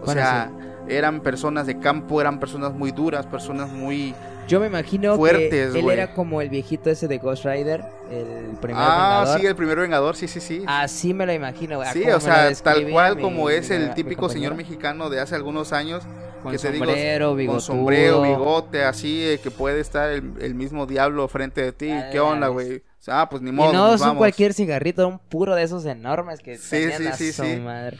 [0.01, 0.51] O Bueno, sea,
[0.89, 4.13] eran personas de campo, eran personas muy duras, personas muy...
[4.47, 5.97] Yo me imagino Fuertes, que él güey.
[5.97, 9.39] era como el viejito ese de Ghost Rider, el primer ah, vengador.
[9.41, 10.63] sí, el primer vengador, sí, sí, sí.
[10.65, 11.76] Así me lo imagino.
[11.76, 15.10] güey, a sí, o sea, tal cual mi- como es mi- el típico señor mexicano
[15.10, 16.04] de hace algunos años,
[16.41, 20.56] Con que te digo, sombrero, con sombrero, bigote, así, eh, que puede estar el, el
[20.56, 21.91] mismo diablo frente de ti.
[21.91, 22.54] Ah, ¿Qué onda, ves.
[22.54, 22.78] güey?
[22.78, 24.19] O sea, ah, pues ni Y modo, no nos es un vamos.
[24.19, 27.58] cualquier cigarrito, un puro de esos enormes que Sí, sí, sí, su sí.
[27.58, 27.97] madre.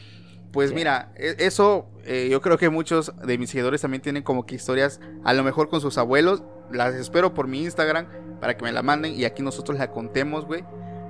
[0.52, 0.74] Pues Sí.
[0.74, 4.54] mira, e- eso eh, yo creo que muchos de mis seguidores también tienen como que
[4.54, 6.42] historias, a lo mejor con sus abuelos.
[6.72, 8.06] Las espero por mi Instagram
[8.40, 10.64] para que me la manden y aquí nosotros la contemos, güey.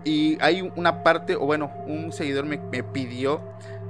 [0.05, 3.41] Y hay una parte, o bueno, un seguidor me, me pidió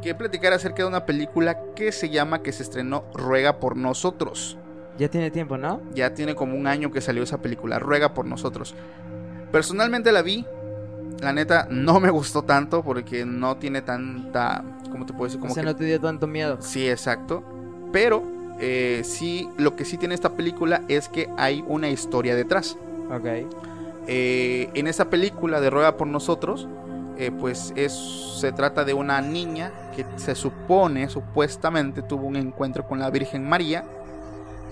[0.02, 4.56] que platicara acerca de una película que se llama, que se estrenó Ruega por nosotros.
[4.98, 5.80] Ya tiene tiempo, ¿no?
[5.94, 8.74] Ya tiene como un año que salió esa película, Ruega por nosotros.
[9.52, 10.44] Personalmente la vi.
[11.20, 15.40] La neta no me gustó tanto porque no tiene tanta, ¿cómo te puedo decir?
[15.40, 16.59] Como o sea, que no te dio tanto miedo.
[16.61, 17.42] Sí, exacto.
[17.92, 18.22] Pero
[18.61, 22.76] eh, sí, lo que sí tiene esta película es que hay una historia detrás.
[23.11, 23.26] Ok.
[24.07, 26.68] Eh, en esa película de Ruega por Nosotros,
[27.18, 27.92] eh, pues es,
[28.40, 33.48] se trata de una niña que se supone, supuestamente, tuvo un encuentro con la Virgen
[33.48, 33.85] María.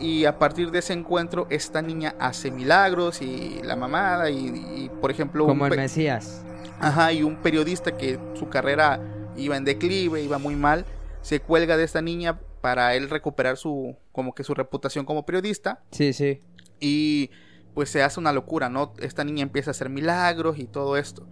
[0.00, 4.30] Y a partir de ese encuentro, esta niña hace milagros y la mamada.
[4.30, 6.44] Y, y, por ejemplo, un Como el pe- Mesías.
[6.80, 9.00] Ajá, y un periodista que su carrera
[9.36, 10.84] iba en declive, iba muy mal,
[11.22, 15.82] se cuelga de esta niña para él recuperar su como que su reputación como periodista
[15.92, 16.42] Sí, sí.
[16.80, 17.30] y
[17.74, 18.92] pues se hace una locura, ¿no?
[18.98, 21.26] Esta niña empieza a hacer milagros y todo esto.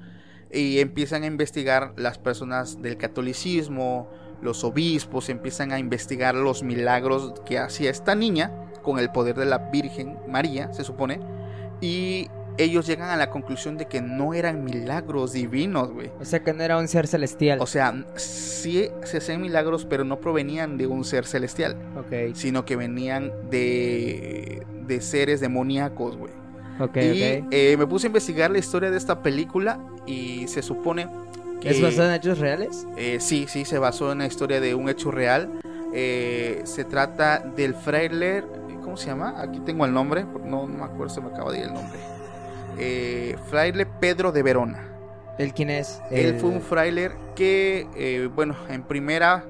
[0.53, 4.11] Y empiezan a investigar las personas del catolicismo,
[4.43, 9.47] los obispos, empiezan a investigar los milagros que hacía esta niña con el poder de
[9.47, 11.21] la Virgen María, se supone.
[11.81, 16.11] Y ellos llegan a la conclusión de que no eran milagros divinos, güey.
[16.21, 17.59] O sea que no era un ser celestial.
[17.61, 22.65] O sea, sí se hacían milagros, pero no provenían de un ser celestial, ok, sino
[22.65, 26.33] que venían de, de seres demoníacos, güey.
[26.79, 31.09] ok, y eh, me puse a investigar la historia de esta película y se supone.
[31.65, 32.87] ¿Es basado en hechos reales?
[32.97, 35.61] eh, sí, sí, se basó en la historia de un hecho real.
[35.93, 38.45] Eh, se trata del fraile...
[38.83, 39.35] ¿Cómo se llama?
[39.39, 41.99] Aquí tengo el nombre, no, no me acuerdo, se me acaba de ir el nombre.
[42.79, 44.89] Eh, fraile Pedro de Verona.
[45.39, 46.01] ¿El quién es?
[46.11, 49.45] Él El- fue un fraile que, eh, bueno, en primera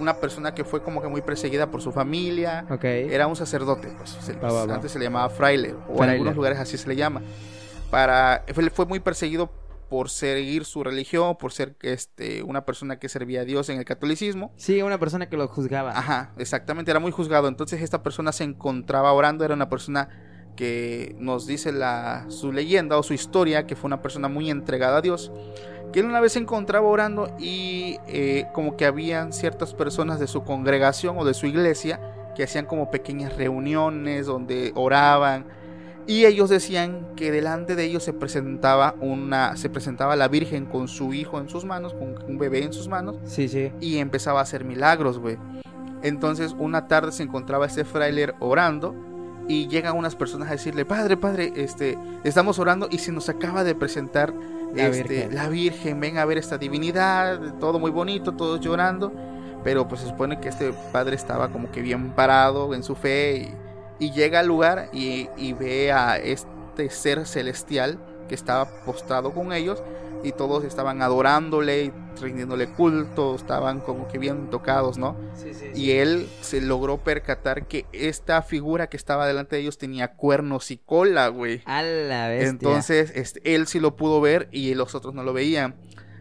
[0.00, 2.64] una persona que fue como que muy perseguida por su familia.
[2.70, 2.82] Ok.
[2.84, 4.10] Era un sacerdote, pues.
[4.20, 4.74] se- Va, va, va.
[4.74, 7.22] Antes se le llamaba fraile, o en algunos lugares así se le llama.
[7.90, 9.48] Para, fue, fue muy perseguido
[9.92, 13.84] por seguir su religión, por ser este, una persona que servía a Dios en el
[13.84, 14.50] catolicismo.
[14.56, 15.90] Sí, una persona que lo juzgaba.
[15.90, 17.46] Ajá, exactamente, era muy juzgado.
[17.46, 20.08] Entonces esta persona se encontraba orando, era una persona
[20.56, 24.96] que nos dice la, su leyenda o su historia, que fue una persona muy entregada
[24.96, 25.30] a Dios,
[25.92, 30.26] que él una vez se encontraba orando y eh, como que habían ciertas personas de
[30.26, 32.00] su congregación o de su iglesia
[32.34, 35.44] que hacían como pequeñas reuniones donde oraban
[36.06, 40.88] y ellos decían que delante de ellos se presentaba una se presentaba la Virgen con
[40.88, 43.70] su hijo en sus manos, con un bebé en sus manos Sí, sí.
[43.80, 45.38] y empezaba a hacer milagros, güey.
[46.02, 48.94] Entonces, una tarde se encontraba este frailer orando
[49.48, 53.62] y llegan unas personas a decirle, "Padre, padre, este, estamos orando y se nos acaba
[53.64, 54.32] de presentar
[54.74, 55.34] La este, Virgen.
[55.34, 59.12] la Virgen, ven a ver esta divinidad, todo muy bonito, todos llorando."
[59.62, 63.36] Pero pues se supone que este padre estaba como que bien parado en su fe
[63.36, 63.54] y,
[63.98, 69.52] y llega al lugar y, y ve a este ser celestial que estaba postrado con
[69.52, 69.82] ellos
[70.24, 75.16] y todos estaban adorándole y rindiéndole culto, estaban como que bien tocados, ¿no?
[75.34, 79.78] Sí, sí, Y él se logró percatar que esta figura que estaba delante de ellos
[79.78, 81.62] tenía cuernos y cola, güey.
[81.64, 82.48] A la bestia.
[82.48, 85.74] Entonces, este, él sí lo pudo ver y los otros no lo veían.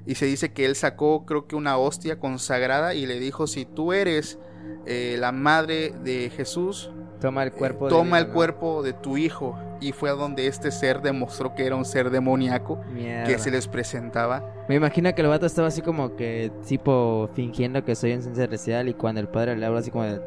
[0.06, 3.66] Y se dice que él sacó, creo que una hostia consagrada y le dijo, si
[3.66, 4.40] tú eres
[4.88, 6.90] eh, la madre de Jesús,
[7.22, 7.88] Toma el cuerpo.
[7.88, 9.58] de- el cuerpo de tu hijo.
[9.80, 13.24] Y fue a donde este ser demostró que era un ser demoníaco Mierda.
[13.24, 14.44] que se les presentaba.
[14.68, 18.36] Me imagino que el vato estaba así como que, tipo, fingiendo que soy un ser
[18.36, 20.20] celestial y cuando el padre le habla así como de...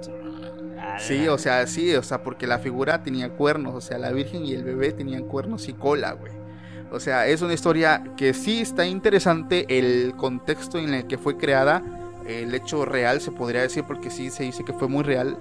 [0.99, 4.45] Sí, o sea, sí, o sea, porque la figura tenía cuernos, o sea, la Virgen
[4.45, 6.33] y el bebé tenían cuernos y cola, güey.
[6.93, 11.37] O sea, es una historia que sí está interesante el contexto en el que fue
[11.37, 11.83] creada,
[12.29, 15.37] el hecho real se podría decir, porque sí se dice que fue muy real.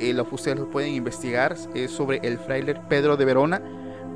[0.00, 3.62] Eh, lo, ustedes lo pueden investigar, es sobre el frailer Pedro de Verona.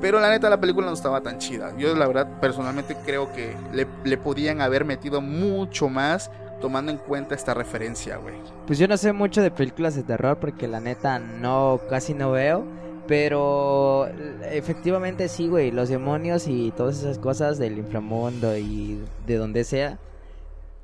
[0.01, 1.73] Pero la neta la película no estaba tan chida.
[1.77, 6.97] Yo la verdad personalmente creo que le, le podían haber metido mucho más tomando en
[6.97, 8.35] cuenta esta referencia, güey.
[8.67, 12.31] Pues yo no sé mucho de películas de terror porque la neta no, casi no
[12.31, 12.65] veo.
[13.07, 14.07] Pero
[14.49, 19.99] efectivamente sí, güey, los demonios y todas esas cosas del inframundo y de donde sea,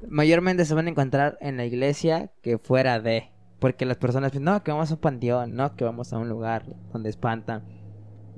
[0.07, 3.29] mayormente se van a encontrar en la iglesia que fuera de.
[3.59, 6.29] Porque las personas piensan, no, que vamos a un panteón, no, que vamos a un
[6.29, 7.63] lugar donde espantan.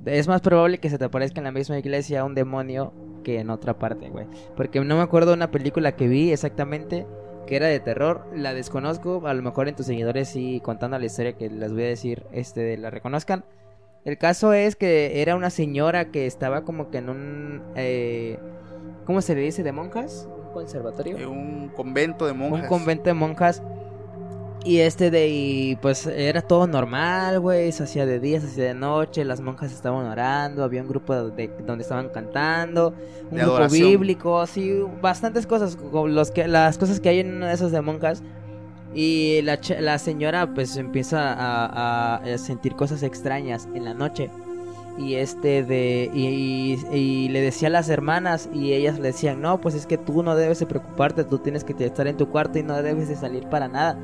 [0.04, 3.50] Es más probable que se te aparezca en la misma iglesia un demonio que en
[3.50, 4.26] otra parte, güey.
[4.56, 7.06] Porque no me acuerdo de una película que vi exactamente
[7.46, 11.04] que era de terror, la desconozco, a lo mejor en tus seguidores sí contando la
[11.04, 13.44] historia que les voy a decir, este, la reconozcan.
[14.04, 18.38] El caso es que era una señora que estaba como que en un, eh,
[19.06, 19.62] ¿cómo se le dice?
[19.62, 20.28] ¿De monjas?
[20.46, 21.18] ¿Un conservatorio?
[21.18, 22.62] Eh, un convento de monjas.
[22.62, 23.62] Un convento de monjas.
[24.64, 28.64] Y este de y pues era todo normal, güey, se hacía de día, se hacía
[28.66, 32.94] de noche, las monjas estaban orando, había un grupo de, donde estaban cantando,
[33.24, 33.88] un De grupo adoración.
[33.90, 37.72] bíblico, sí, bastantes cosas, como los que las cosas que hay en una de esas
[37.72, 38.22] de monjas.
[38.94, 44.30] Y la, la señora pues empieza a, a- a sentir cosas extrañas en la noche.
[44.98, 46.26] Y este de y,
[46.92, 49.96] y- y le decía a las hermanas y ellas le decían, "No, pues es que
[49.98, 53.08] tú no debes de preocuparte, tú tienes que estar en tu cuarto y no debes
[53.08, 53.96] de salir para nada."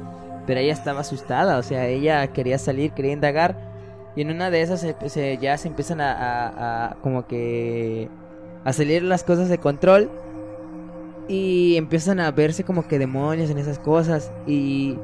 [0.49, 3.55] Pero ella estaba asustada, o sea, ella quería salir, quería indagar
[4.17, 8.09] y en una de esas se- se- ya se empiezan a, a- a como que
[8.65, 10.11] a salir las cosas de control
[11.29, 14.97] y empiezan a verse como que demonios en esas cosas y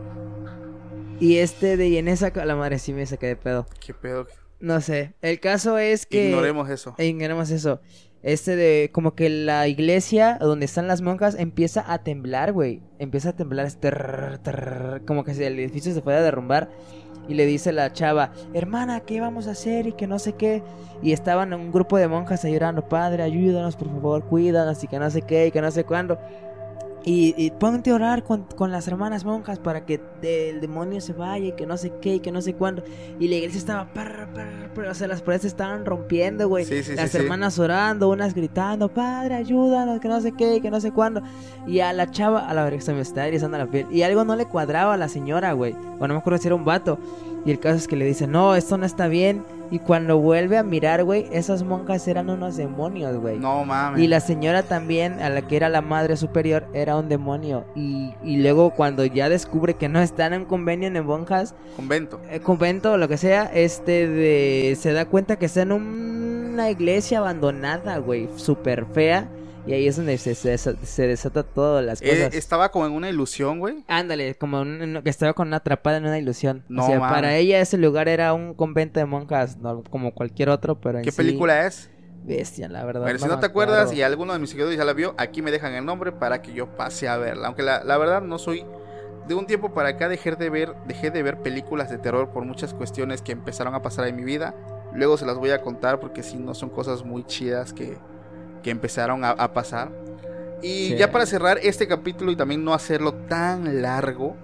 [1.21, 3.67] y este de y en esa la madre sí me saqué de pedo.
[3.85, 4.27] ¿Qué pedo?
[4.61, 5.13] No sé.
[5.21, 6.31] El caso es que.
[6.31, 6.95] Ignoremos eso.
[6.99, 7.81] Ignoremos eso.
[8.25, 8.91] Este de.
[8.91, 12.81] Como que la iglesia donde están las monjas empieza a temblar, güey.
[12.99, 13.71] Empieza a temblar.
[13.71, 16.71] trrr, trrr, como que si el edificio se fuera a derrumbar.
[17.29, 19.87] Y le dice la chava: Hermana, ¿qué vamos a hacer?
[19.87, 20.63] Y que no sé qué.
[21.03, 24.83] Y estaban un grupo de monjas ahí llorando: Padre, ayúdanos, por favor, cuídanos.
[24.83, 25.49] Y que no sé qué.
[25.49, 26.19] Y que no sé cuándo.
[27.07, 31.12] Y, y ponte a orar con, con las hermanas monjas para que el demonio se
[31.12, 32.83] vaya y que no sé qué y que no sé cuándo.
[33.21, 36.64] Y la iglesia estaba, parra, parra, parra, o sea, las paredes se estaban rompiendo, güey.
[36.64, 40.61] Sí, sí, las sí, hermanas orando, unas gritando, padre, ayúdanos, que no sé qué y
[40.62, 41.23] que no sé cuándo.
[41.67, 43.87] Y a la chava, a la verga, se me está erizando la piel.
[43.90, 45.77] Y algo no le cuadraba a la señora, güey.
[45.98, 46.98] O no me acuerdo si era un vato.
[47.45, 49.42] Y el caso es que le dice, no, esto no está bien.
[49.71, 53.38] Y cuando vuelve a mirar, güey, esas monjas eran unos demonios, güey.
[53.38, 54.01] No mames.
[54.01, 57.65] Y la señora también, a la que era la madre superior, era un demonio.
[57.75, 62.21] Y, y luego cuando ya descubre que no están en convenio en monjas, Convento.
[62.31, 66.71] eh, convento o lo que sea, este de, se da cuenta que está en una
[66.71, 69.29] iglesia abandonada, güey, súper fea.
[69.67, 72.35] Y ahí es donde se, se, se desata todas las Eh, cosas.
[72.35, 73.85] estaba como en una ilusión, güey.
[73.88, 76.65] Ándale, como un- que estaba con una atrapada en una ilusión.
[76.69, 80.50] No o sea, para ella ese lugar era un convento de monjas, no como cualquier
[80.50, 81.90] otro, pero en ¿Qué sí, película es?
[82.25, 83.02] Bestia, la verdad.
[83.02, 83.98] Bueno, si no te acuerdas acuerdo.
[83.98, 86.52] y alguno de mis seguidores ya la vio, aquí me dejan el nombre para que
[86.52, 87.46] yo pase a verla.
[87.48, 88.65] Aunque la, la verdad no soy...
[89.29, 92.44] De un tiempo para acá dejé de, ver, dejé de ver películas de terror por
[92.44, 94.54] muchas cuestiones que empezaron a pasar en mi vida.
[94.92, 97.96] Luego se las voy a contar porque si no son cosas muy chidas que,
[98.65, 99.90] que empezaron a, a pasar.
[100.62, 100.96] Y Sí.
[100.96, 104.35] ya para cerrar este capítulo y también no hacerlo tan largo,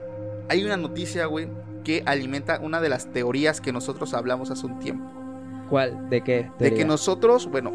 [0.48, 1.48] hay una noticia, güey,
[1.82, 5.10] que alimenta una de las teorías que nosotros hablamos hace un tiempo.
[5.70, 6.10] ¿Cuál?
[6.10, 6.50] ¿De qué?
[6.58, 7.72] De que nosotros, bueno,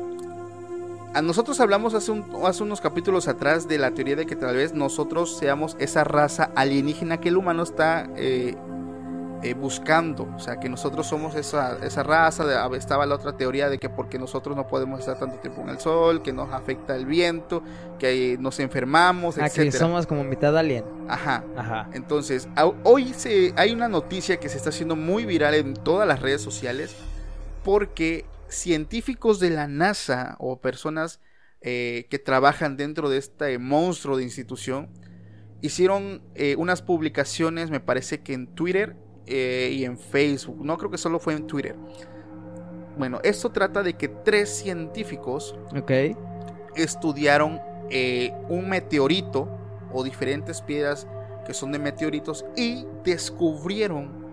[1.14, 4.56] a nosotros hablamos hace, un- hace unos capítulos atrás de la teoría de que tal
[4.58, 8.56] vez nosotros seamos esa raza alienígena que el humano está eh,
[9.44, 10.28] eh, buscando.
[10.36, 12.46] O sea, que nosotros somos esa, esa raza.
[12.46, 15.70] de- estaba la otra teoría de que porque nosotros no podemos estar tanto tiempo en
[15.70, 17.62] el sol, que nos afecta el viento,
[18.00, 19.80] que nos enfermamos, Ah, que etcétera.
[19.86, 20.84] somos como mitad alien.
[21.08, 21.44] Ajá.
[21.56, 21.90] Ajá.
[21.94, 22.48] Entonces,
[22.84, 26.42] hoy se, hay una noticia que se está haciendo muy viral en todas las redes
[26.42, 26.96] sociales
[27.64, 31.20] porque científicos de la NASA o personas
[31.62, 34.90] eh, que trabajan dentro de este monstruo de institución
[35.62, 38.96] hicieron eh, unas publicaciones, me parece que en Twitter
[39.28, 41.76] eh, y en Facebook, no creo que solo fue en Twitter.
[42.98, 45.56] Bueno, esto trata de que tres científicos
[46.76, 47.60] estudiaron
[47.90, 49.50] eh, un meteorito
[49.92, 51.08] o diferentes piedras
[51.46, 54.26] que son de meteoritos y descubrieron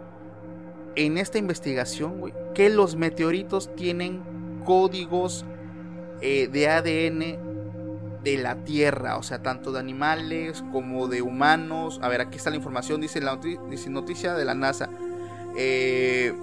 [0.95, 4.22] en esta investigación que los meteoritos tienen
[4.64, 5.45] códigos
[6.20, 7.51] eh, de ADN
[8.22, 12.00] de la Tierra, o sea, tanto de animales como de humanos.
[12.02, 14.88] A ver, aquí está la información, dice la dice noticia de la NASA.
[15.56, 16.34] Eh,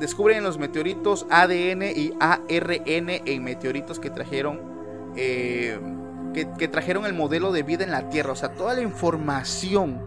[0.00, 4.60] descubren en los meteoritos ADN y ARN en meteoritos que trajeron
[5.16, 5.78] eh,
[6.32, 8.32] que, que trajeron el modelo de vida en la Tierra.
[8.32, 10.02] O sea, toda la información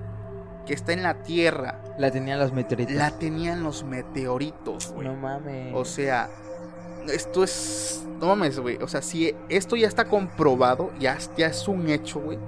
[0.65, 2.93] que está en la Tierra La tenían los meteoritos.
[2.93, 5.07] la tenían los meteoritos, güey.
[5.07, 5.73] No mames.
[5.73, 6.29] O sea,
[7.09, 8.05] esto es.
[8.19, 8.77] No mames, güey.
[8.77, 12.39] O sea, si esto ya está comprobado, ya, ya es un hecho, güey.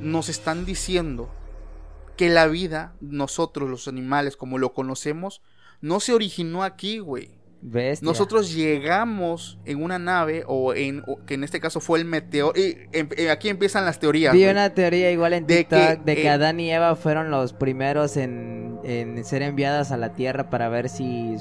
[0.00, 1.28] Nos están diciendo
[2.16, 5.40] que la vida, nosotros los animales, como lo conocemos,
[5.80, 7.37] no se originó aquí, güey.
[7.60, 8.06] Bestia.
[8.06, 11.02] Nosotros llegamos en una nave, o en.
[11.06, 12.58] o que en este caso fue el meteoro.
[12.58, 14.32] Y em- eh, aquí empiezan las teorías.
[14.32, 14.50] Vi güey.
[14.50, 17.52] una teoría igual en De TikTok que, de que eh, Adán y Eva fueron los
[17.52, 21.36] primeros en, en ser enviadas a la Tierra para ver si,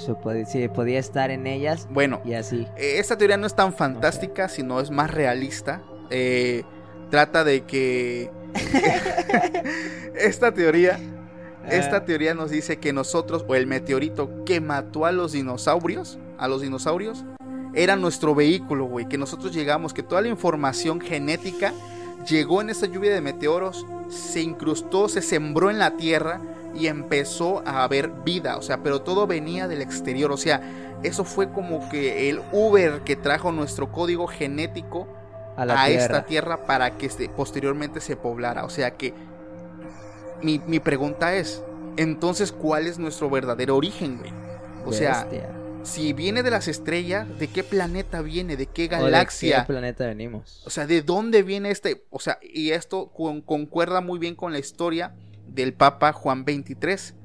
[0.47, 2.67] si podía estar en ellas Bueno, y así.
[2.77, 5.83] Eh, Esta teoría no es tan fantástica, sino es más realista.
[6.09, 6.63] Eh,
[7.11, 8.31] trata de que
[10.15, 10.99] esta teoría,
[11.69, 12.05] esta Ah.
[12.05, 16.61] teoría nos dice que nosotros o el meteorito que mató a los dinosaurios, a los
[16.61, 17.23] dinosaurios,
[17.73, 19.07] era nuestro vehículo, güey.
[19.07, 21.73] Que nosotros llegamos, que toda la información genética
[22.27, 26.39] llegó en esa lluvia de meteoros, se incrustó, se sembró en la tierra
[26.73, 28.57] y empezó a haber vida.
[28.57, 30.31] O sea, pero todo venía del exterior.
[30.31, 30.61] O sea,
[31.03, 35.07] eso fue como que el Uber que trajo nuestro código genético
[35.55, 36.03] A la a Tierra.
[36.03, 38.63] esta tierra para que posteriormente se poblara.
[38.65, 39.13] O sea que
[40.41, 41.61] mi, mi pregunta es,
[41.97, 44.31] entonces, ¿cuál es nuestro verdadero origen, güey?
[44.85, 45.27] O sea,
[45.83, 48.55] si viene de las estrellas, ¿de qué planeta viene?
[48.57, 49.61] ¿De qué ¿O de galaxia?
[49.61, 50.61] qué planeta venimos?
[50.65, 52.03] O sea, ¿de dónde viene este?
[52.09, 55.13] O sea, y esto con- concuerda muy bien con la historia
[55.47, 57.15] del Papa Juan XXIII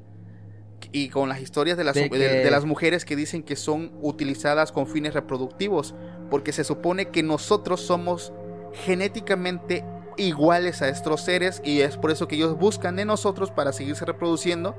[0.93, 3.57] y con las historias de las, De de- que- de las mujeres que dicen que
[3.57, 5.95] son utilizadas con fines reproductivos,
[6.31, 8.33] porque se supone que nosotros somos
[8.73, 9.85] genéticamente
[10.17, 14.05] iguales a estos seres y es por eso que ellos buscan de nosotros para seguirse
[14.05, 14.75] reproduciendo.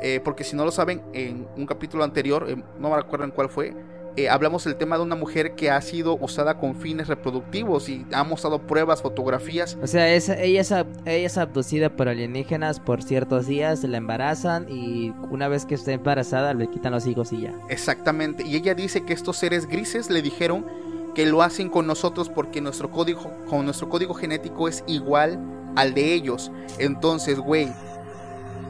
[0.00, 3.30] eh, porque si no lo saben, en un capítulo anterior, eh, no me acuerdo en
[3.30, 3.74] cuál fue,
[4.16, 8.04] eh, hablamos del tema de una mujer que ha sido usada con fines reproductivos y
[8.12, 9.78] ha mostrado pruebas, fotografías.
[9.82, 13.96] O sea, es- ella, es, ab- ella es abducida por alienígenas por ciertos días, la
[13.96, 17.52] embarazan y una vez que está embarazada le quitan los hijos y ya.
[17.70, 18.44] Exactamente.
[18.44, 20.66] Y ella dice que estos seres grises le dijeron
[21.14, 25.38] que lo hacen con nosotros porque nuestro código, con nuestro código genético es igual
[25.76, 26.50] al de ellos.
[26.78, 27.72] Entonces, güey,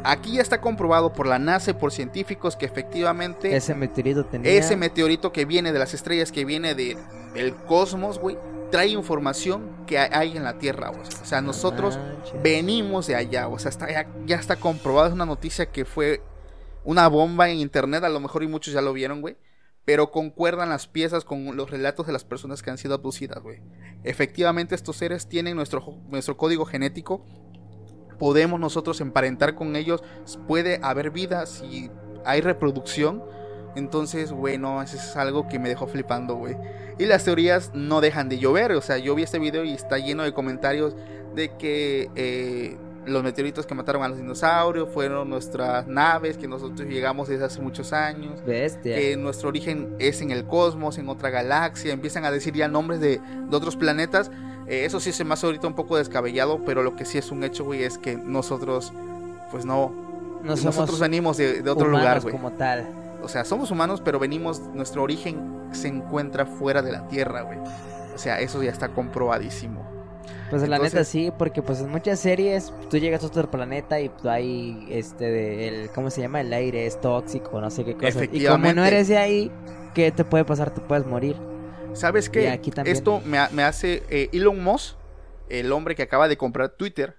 [0.04, 4.52] aquí ya está comprobado por la NASA y por científicos que efectivamente Ese meteorito tenía...
[4.52, 6.96] ese meteorito que viene de las estrellas, que viene de,
[7.34, 8.36] del cosmos, güey,
[8.70, 10.90] trae información que hay en la Tierra.
[10.90, 12.42] O sea, nosotros manches.
[12.42, 16.20] venimos de allá, o sea, está, ya, ya está comprobado, es una noticia que fue
[16.84, 19.36] una bomba en internet, a lo mejor y muchos ya lo vieron, güey.
[19.84, 23.60] Pero concuerdan las piezas con los relatos de las personas que han sido abducidas, güey.
[24.02, 27.24] Efectivamente, estos seres tienen nuestro, nuestro código genético.
[28.18, 30.02] Podemos nosotros emparentar con ellos.
[30.48, 31.90] Puede haber vida si
[32.24, 33.22] hay reproducción.
[33.76, 36.56] Entonces, güey, no, eso es algo que me dejó flipando, güey.
[36.98, 38.72] Y las teorías no dejan de llover.
[38.72, 40.94] O sea, yo vi este video y está lleno de comentarios
[41.34, 42.76] de que eh,
[43.06, 47.60] los meteoritos que mataron a los dinosaurios fueron nuestras naves, que nosotros llegamos desde hace
[47.60, 48.44] muchos años.
[48.44, 48.96] Bestia.
[48.96, 51.92] Que nuestro origen es en el cosmos, en otra galaxia.
[51.92, 54.30] Empiezan a decir ya nombres de, de otros planetas.
[54.66, 57.30] Eh, eso sí se me hace ahorita un poco descabellado, pero lo que sí es
[57.30, 58.92] un hecho, güey, es que nosotros,
[59.50, 59.92] pues no.
[60.42, 62.32] Nosotros venimos de, de otro lugar, güey.
[62.32, 62.86] como tal.
[63.22, 67.58] O sea, somos humanos, pero venimos, nuestro origen se encuentra fuera de la Tierra, güey.
[68.14, 69.93] O sea, eso ya está comprobadísimo.
[70.60, 74.00] Pues la neta Entonces- sí, porque pues en muchas series tú llegas a otro planeta
[74.00, 76.40] y pues, hay este de el ¿cómo se llama?
[76.40, 78.24] El aire es tóxico, no sé qué cosa.
[78.30, 79.50] Y como no eres de ahí,
[79.94, 80.70] ¿qué te puede pasar?
[80.72, 81.36] Te puedes morir.
[81.92, 82.50] ¿Sabes qué?
[82.50, 82.72] aquí.
[82.84, 84.96] Esto me, me hace eh, Elon Musk,
[85.48, 87.16] el hombre que acaba de comprar Twitter,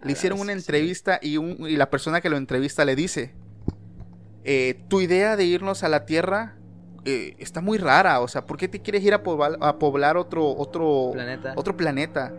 [0.00, 0.60] le hicieron una Ah, sí.
[0.60, 3.32] entrevista y, un- y la persona que lo entrevista le dice,
[4.44, 6.56] eh, tu idea de irnos a la Tierra
[7.04, 10.16] eh, está muy rara, o sea, ¿por qué te quieres ir a poblar, a poblar
[10.16, 11.52] otro, otro, Planeta.
[11.56, 12.32] otro planeta?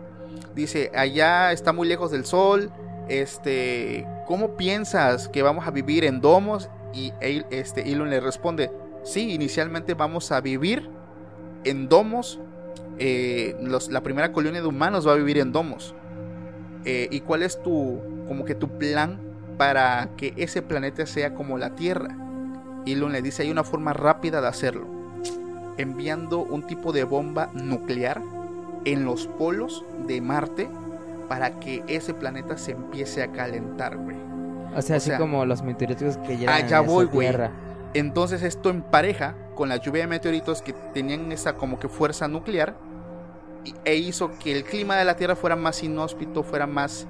[0.54, 2.70] Dice, allá está muy lejos del Sol,
[3.08, 6.70] este, ¿cómo piensas que vamos a vivir en domos?
[6.92, 7.12] Y
[7.50, 8.70] este, Elon le responde,
[9.02, 10.88] sí, inicialmente vamos a vivir
[11.64, 12.38] en domos.
[12.98, 13.56] eh,
[13.90, 15.94] la primera colonia de humanos va a vivir en domos.
[16.84, 19.18] Eh, ¿Y cuál es tu, como que tu plan
[19.58, 22.16] para que ese planeta sea como la Tierra?
[22.86, 24.86] Elon le dice, hay una forma rápida de hacerlo.
[25.78, 28.22] Enviando un tipo de bomba nuclear
[28.84, 30.68] en los polos de Marte
[31.28, 34.16] para que ese planeta se empiece a calentar, güey.
[34.76, 37.28] o sea, o así sea, como los meteoritos que llegan allá a voy, güey.
[37.94, 42.26] Entonces esto en pareja con la lluvia de meteoritos que tenían esa como que fuerza
[42.28, 42.74] nuclear
[43.64, 47.06] y- e hizo que el clima de la Tierra fuera más inhóspito, fuera más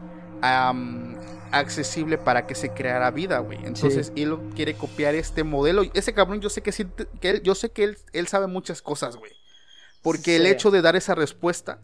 [1.51, 3.59] accesible para que se creara vida, güey.
[3.65, 5.83] Entonces Elon quiere copiar este modelo.
[5.95, 6.87] Ese cabrón yo sé que sí,
[7.21, 9.33] que él, yo sé que él, él sabe muchas cosas, güey.
[10.05, 11.81] Porque el hecho de dar esa respuesta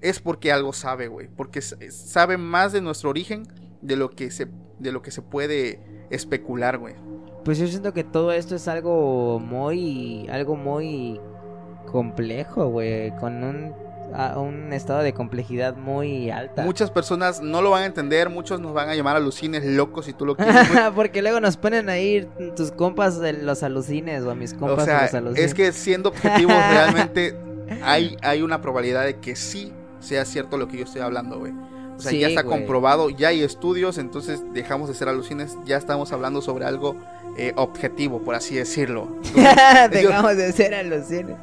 [0.00, 1.28] es porque algo sabe, güey.
[1.28, 3.42] Porque s- sabe más de nuestro origen
[3.82, 4.46] de lo que se,
[4.78, 5.78] de lo que se puede
[6.10, 6.94] especular, güey.
[7.44, 11.20] pues yo siento que todo esto es algo muy algo muy
[11.86, 13.74] complejo, güey, con un
[14.14, 16.62] a- un estado de complejidad muy alta.
[16.64, 20.12] Muchas personas no lo van a entender, muchos nos van a llamar alucines locos si
[20.12, 20.54] tú lo quieres.
[20.94, 24.84] Porque luego nos ponen ahí tus compas de los alucines o a mis compas o
[24.84, 25.44] sea, de los alucines.
[25.46, 27.36] es que siendo objetivos realmente
[27.84, 31.52] hay, hay una probabilidad de que sí sea cierto lo que yo estoy hablando, güey.
[32.00, 32.58] O sea, Sí, ya está güey.
[32.58, 36.96] comprobado, ya hay estudios, entonces dejamos de ser alucines, ya estamos hablando sobre algo
[37.36, 39.06] eh, objetivo, por así decirlo.
[39.90, 41.36] Dejamos de ser alucines.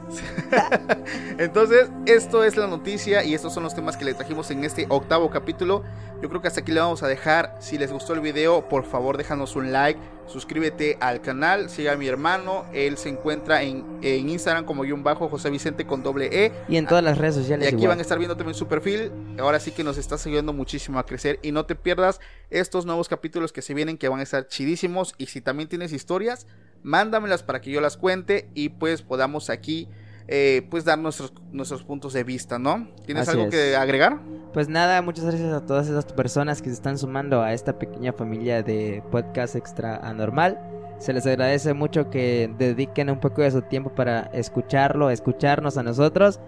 [1.38, 4.86] Entonces, esto es la noticia y estos son los temas que le trajimos en este
[4.90, 5.84] octavo capítulo.
[6.22, 7.56] Yo creo que hasta aquí le vamos a dejar.
[7.60, 11.98] Si les gustó el video, por favor déjanos un like, suscríbete al canal, siga a
[11.98, 12.66] mi hermano.
[12.74, 16.52] Él se encuentra en, en Instagram como guion bajo José Vicente con doble E.
[16.70, 17.90] Y en todas las redes Y sociales aquí igual.
[17.90, 19.12] van a estar viendo también su perfil.
[19.40, 21.40] Ahora sí que nos está ayudando muchísimo a crecer.
[21.42, 22.20] Y no te pierdas
[22.50, 25.16] estos nuevos capítulos que se vienen que van a estar chidísimos.
[25.18, 26.48] Y si también tienes historias,
[26.84, 29.88] mándamelas para que yo las cuente y pues podamos aquí
[30.28, 32.88] eh, pues dar nuestros, nuestros puntos de vista, ¿no?
[33.06, 33.50] ¿Tienes Así algo es.
[33.52, 34.20] que agregar?
[34.54, 38.12] Pues nada, muchas gracias a todas esas personas que se están sumando a esta pequeña
[38.14, 40.60] familia de podcast extra anormal.
[41.00, 45.84] Se les agradece mucho que dediquen un poco de su tiempo para escucharlo, escucharnos a
[45.84, 46.40] nosotros.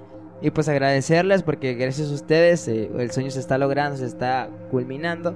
[0.41, 4.49] Y pues agradecerles porque gracias a ustedes eh, el sueño se está logrando, se está
[4.71, 5.36] culminando.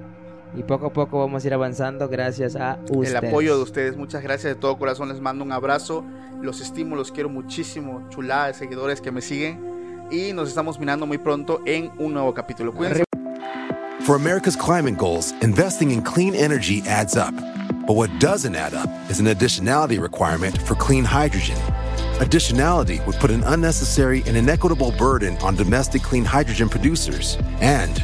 [0.56, 3.10] Y poco a poco vamos a ir avanzando gracias a ustedes.
[3.10, 3.98] El apoyo de ustedes.
[3.98, 5.10] Muchas gracias de todo corazón.
[5.10, 6.04] Les mando un abrazo.
[6.42, 8.08] Los estimo, los quiero muchísimo.
[8.10, 10.08] Chulada de seguidores que me siguen.
[10.12, 12.72] Y nos estamos mirando muy pronto en un nuevo capítulo.
[12.72, 13.04] Cuídense.
[14.02, 17.34] For America's climate goals, investing in clean energy adds up.
[17.88, 21.58] But what doesn't add up is an additionality requirement for clean hydrogen.
[22.20, 28.04] Additionality would put an unnecessary and inequitable burden on domestic clean hydrogen producers and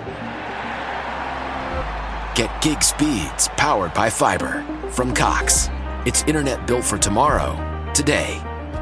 [2.35, 5.67] Get gig speeds powered by fiber from Cox.
[6.05, 7.57] It's internet built for tomorrow,
[7.93, 8.41] today.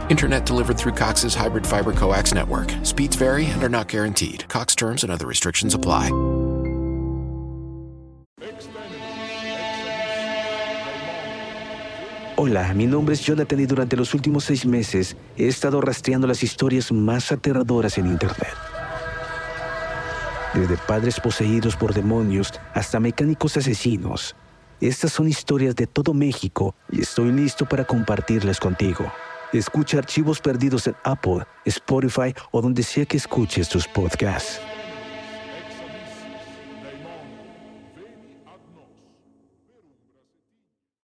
[0.10, 2.72] Internet delivered through Cox's hybrid fiber coax network.
[2.84, 4.48] Speeds vary and are not guaranteed.
[4.50, 6.12] Cox terms and other restrictions apply.
[12.38, 16.44] Hola, mi nombre es Jonathan y durante los últimos seis meses he estado rastreando las
[16.44, 18.54] historias más aterradoras en Internet.
[20.60, 24.36] Desde padres poseídos por demonios hasta mecánicos asesinos.
[24.82, 29.10] Estas son historias de todo México y estoy listo para compartirlas contigo.
[29.54, 34.60] Escucha archivos perdidos en Apple, Spotify o donde sea que escuches tus podcasts.